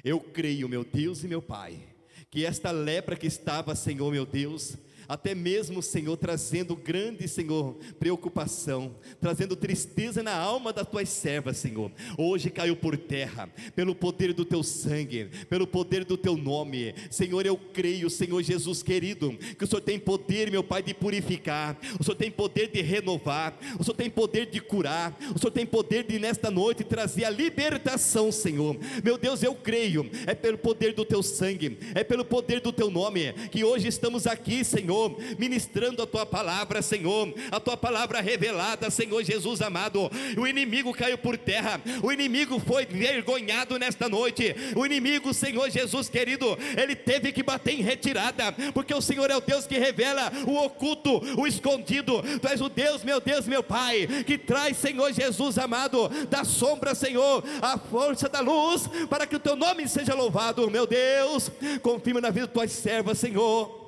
Eu 0.04 0.20
creio, 0.20 0.68
meu 0.68 0.84
Deus 0.84 1.24
e 1.24 1.28
meu 1.30 1.42
Pai, 1.42 1.82
que 2.30 2.46
esta 2.46 2.70
lepra 2.70 3.16
que 3.16 3.28
estava, 3.28 3.74
Senhor, 3.74 4.12
meu 4.12 4.26
Deus, 4.26 4.76
até 5.08 5.36
mesmo, 5.36 5.82
Senhor, 5.82 6.16
trazendo 6.18 6.76
grande, 6.76 7.28
Senhor, 7.28 7.76
preocupação, 8.00 8.96
trazendo 9.20 9.56
tristeza 9.56 10.24
na 10.24 10.36
alma 10.36 10.72
das 10.72 10.88
tuas 10.88 11.10
servas, 11.10 11.58
Senhor. 11.58 11.92
Hoje 12.18 12.50
caiu 12.50 12.76
por 12.76 12.98
terra, 12.98 13.50
pelo 13.76 13.94
poder 13.94 14.34
do 14.34 14.46
teu 14.46 14.64
sangue, 14.64 15.30
pelo 15.50 15.68
poder 15.68 16.06
do 16.06 16.18
teu 16.18 16.38
nome. 16.38 16.94
Senhor, 17.10 17.46
eu 17.46 17.58
creio, 17.58 18.10
Senhor 18.10 18.42
Jesus 18.42 18.82
querido, 18.82 19.38
que 19.58 19.64
o 19.64 19.68
Senhor 19.68 19.82
tem 19.82 20.00
poder, 20.00 20.50
meu 20.50 20.64
Pai, 20.64 20.82
de 20.82 20.94
purificar, 20.94 21.78
o 22.00 22.04
Senhor 22.04 22.16
tem 22.16 22.32
poder 22.32 22.68
de 22.70 22.82
renovar, 22.82 23.58
o 23.80 23.84
Senhor 23.84 23.96
tem 23.96 24.10
poder 24.10 24.46
de 24.48 24.60
curar, 24.62 25.18
o 25.36 25.40
Senhor 25.40 25.52
tem 25.52 25.66
poder 25.66 26.04
de 26.04 26.20
nesta 26.20 26.50
noite 26.50 26.84
trazer 26.84 27.26
a 27.26 27.30
libertação, 27.30 28.32
Senhor. 28.32 28.78
Meu 29.04 29.18
Deus, 29.18 29.44
eu 29.44 29.56
creio, 29.56 30.10
é 30.26 30.34
pelo 30.34 30.58
poder 30.58 30.94
do 30.94 31.04
teu 31.04 31.22
sangue, 31.22 31.78
é 31.94 32.04
pelo 32.04 32.24
poder 32.24 32.62
do 32.62 32.72
teu 32.72 32.90
nome, 32.90 33.34
que 33.52 33.64
hoje 33.64 33.88
estamos 33.88 34.26
aqui, 34.26 34.64
Senhor 34.64 35.01
Senhor, 35.02 35.16
ministrando 35.40 36.04
a 36.04 36.08
tua 36.08 36.26
palavra, 36.26 36.82
Senhor, 36.82 37.34
a 37.52 37.60
tua 37.60 37.76
palavra 37.76 38.22
revelada, 38.22 38.90
Senhor 38.90 39.24
Jesus 39.24 39.62
amado. 39.62 40.12
O 40.38 40.46
inimigo 40.46 40.94
caiu 40.94 41.18
por 41.18 41.38
terra, 41.38 41.82
o 42.04 42.12
inimigo 42.12 42.60
foi 42.60 42.86
vergonhado 42.86 43.80
nesta 43.80 44.08
noite. 44.08 44.56
O 44.76 44.86
inimigo, 44.86 45.34
Senhor 45.34 45.70
Jesus 45.70 46.10
querido, 46.10 46.58
ele 46.78 46.96
teve 46.96 47.32
que 47.32 47.42
bater 47.42 47.74
em 47.74 47.82
retirada, 47.82 48.52
porque 48.74 48.94
o 48.94 49.02
Senhor 49.02 49.30
é 49.32 49.36
o 49.36 49.42
Deus 49.42 49.66
que 49.66 49.78
revela 49.78 50.32
o 50.46 50.58
oculto, 50.58 51.22
o 51.40 51.48
escondido. 51.48 52.22
Tu 52.40 52.48
és 52.48 52.62
o 52.62 52.70
Deus, 52.70 53.04
meu 53.04 53.20
Deus, 53.20 53.48
meu 53.48 53.64
Pai, 53.64 54.08
que 54.26 54.38
traz, 54.38 54.78
Senhor 54.78 55.12
Jesus 55.14 55.58
amado, 55.58 56.10
da 56.30 56.44
sombra, 56.44 56.94
Senhor, 56.94 57.44
a 57.62 57.78
força 57.78 58.28
da 58.28 58.42
luz, 58.42 58.88
para 59.10 59.26
que 59.26 59.36
o 59.36 59.40
teu 59.40 59.56
nome 59.56 59.88
seja 59.88 60.14
louvado, 60.14 60.70
meu 60.70 60.86
Deus. 60.86 61.50
Confirma 61.82 62.22
na 62.22 62.30
vida 62.30 62.48
tuas 62.48 62.72
servas, 62.72 63.18
Senhor 63.18 63.81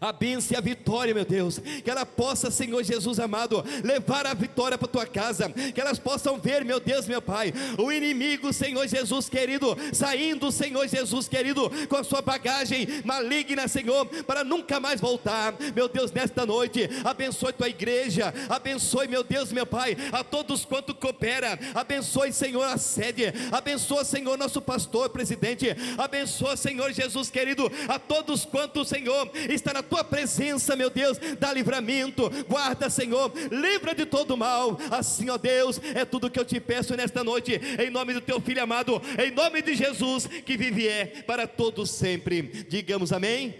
a 0.00 0.12
bênção 0.12 0.54
e 0.54 0.58
a 0.58 0.60
vitória, 0.60 1.14
meu 1.14 1.24
Deus, 1.24 1.58
que 1.58 1.90
ela 1.90 2.06
possa, 2.06 2.50
Senhor 2.50 2.82
Jesus 2.82 3.18
amado, 3.18 3.64
levar 3.82 4.26
a 4.26 4.34
vitória 4.34 4.78
para 4.78 4.88
tua 4.88 5.06
casa, 5.06 5.50
que 5.50 5.80
elas 5.80 5.98
possam 5.98 6.38
ver, 6.38 6.64
meu 6.64 6.80
Deus, 6.80 7.06
meu 7.06 7.20
Pai, 7.20 7.52
o 7.78 7.90
inimigo, 7.92 8.52
Senhor 8.52 8.86
Jesus 8.86 9.28
querido, 9.28 9.76
saindo, 9.92 10.50
Senhor 10.50 10.86
Jesus 10.88 11.28
querido, 11.28 11.70
com 11.88 11.96
a 11.96 12.04
sua 12.04 12.22
bagagem 12.22 12.86
maligna, 13.04 13.68
Senhor, 13.68 14.06
para 14.24 14.44
nunca 14.44 14.80
mais 14.80 15.00
voltar, 15.00 15.54
meu 15.74 15.88
Deus, 15.88 16.10
nesta 16.12 16.46
noite, 16.46 16.88
abençoe 17.04 17.52
tua 17.52 17.68
igreja, 17.68 18.32
abençoe, 18.48 19.08
meu 19.08 19.22
Deus, 19.22 19.52
meu 19.52 19.66
Pai, 19.66 19.96
a 20.12 20.22
todos 20.24 20.64
quanto 20.64 20.94
coopera, 20.94 21.58
abençoe, 21.74 22.32
Senhor, 22.32 22.64
a 22.64 22.78
sede, 22.78 23.24
abençoa, 23.52 24.04
Senhor, 24.04 24.36
nosso 24.36 24.60
pastor, 24.60 25.10
presidente, 25.10 25.66
abençoa, 25.98 26.56
Senhor 26.56 26.92
Jesus 26.92 27.30
querido, 27.30 27.70
a 27.88 27.98
todos 27.98 28.44
quanto, 28.44 28.84
Senhor, 28.84 29.30
está 29.66 29.72
na 29.72 29.82
tua 29.82 30.04
presença, 30.04 30.76
meu 30.76 30.88
Deus, 30.88 31.18
dá 31.40 31.52
livramento, 31.52 32.30
guarda, 32.44 32.88
Senhor, 32.88 33.32
livra 33.50 33.94
de 33.94 34.06
todo 34.06 34.36
mal. 34.36 34.78
Assim, 34.92 35.28
ó 35.28 35.36
Deus, 35.36 35.80
é 35.82 36.04
tudo 36.04 36.30
que 36.30 36.38
eu 36.38 36.44
te 36.44 36.60
peço 36.60 36.94
nesta 36.94 37.24
noite, 37.24 37.60
em 37.82 37.90
nome 37.90 38.14
do 38.14 38.20
teu 38.20 38.40
filho 38.40 38.62
amado, 38.62 39.02
em 39.20 39.32
nome 39.32 39.60
de 39.62 39.74
Jesus, 39.74 40.26
que 40.26 40.56
vive 40.56 40.86
é 40.86 41.22
para 41.22 41.48
todos 41.48 41.90
sempre. 41.90 42.42
Digamos 42.42 43.12
amém. 43.12 43.54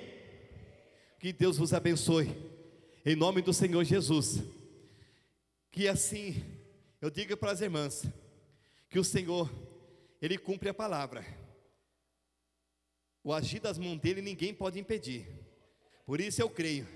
Que 1.18 1.32
Deus 1.32 1.56
vos 1.58 1.72
abençoe, 1.72 2.30
em 3.04 3.16
nome 3.16 3.42
do 3.42 3.52
Senhor 3.52 3.82
Jesus. 3.82 4.42
Que 5.72 5.88
assim 5.88 6.40
eu 7.00 7.10
diga 7.10 7.36
para 7.36 7.50
as 7.50 7.60
irmãs, 7.60 8.06
que 8.88 8.98
o 8.98 9.04
Senhor, 9.04 9.50
Ele 10.22 10.38
cumpre 10.38 10.68
a 10.68 10.74
palavra. 10.74 11.26
O 13.24 13.32
agir 13.32 13.58
das 13.58 13.76
mãos 13.76 13.98
dele 13.98 14.22
ninguém 14.22 14.54
pode 14.54 14.78
impedir. 14.78 15.45
Por 16.06 16.20
isso 16.20 16.40
eu 16.40 16.48
creio 16.48 16.86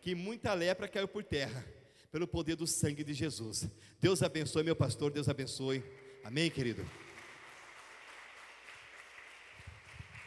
que 0.00 0.14
muita 0.14 0.54
lepra 0.54 0.86
caiu 0.86 1.08
por 1.08 1.24
terra, 1.24 1.66
pelo 2.12 2.28
poder 2.28 2.54
do 2.54 2.66
sangue 2.66 3.02
de 3.02 3.12
Jesus. 3.12 3.68
Deus 4.00 4.22
abençoe, 4.22 4.62
meu 4.62 4.76
pastor, 4.76 5.10
Deus 5.10 5.28
abençoe. 5.28 5.82
Amém, 6.24 6.48
querido? 6.48 6.88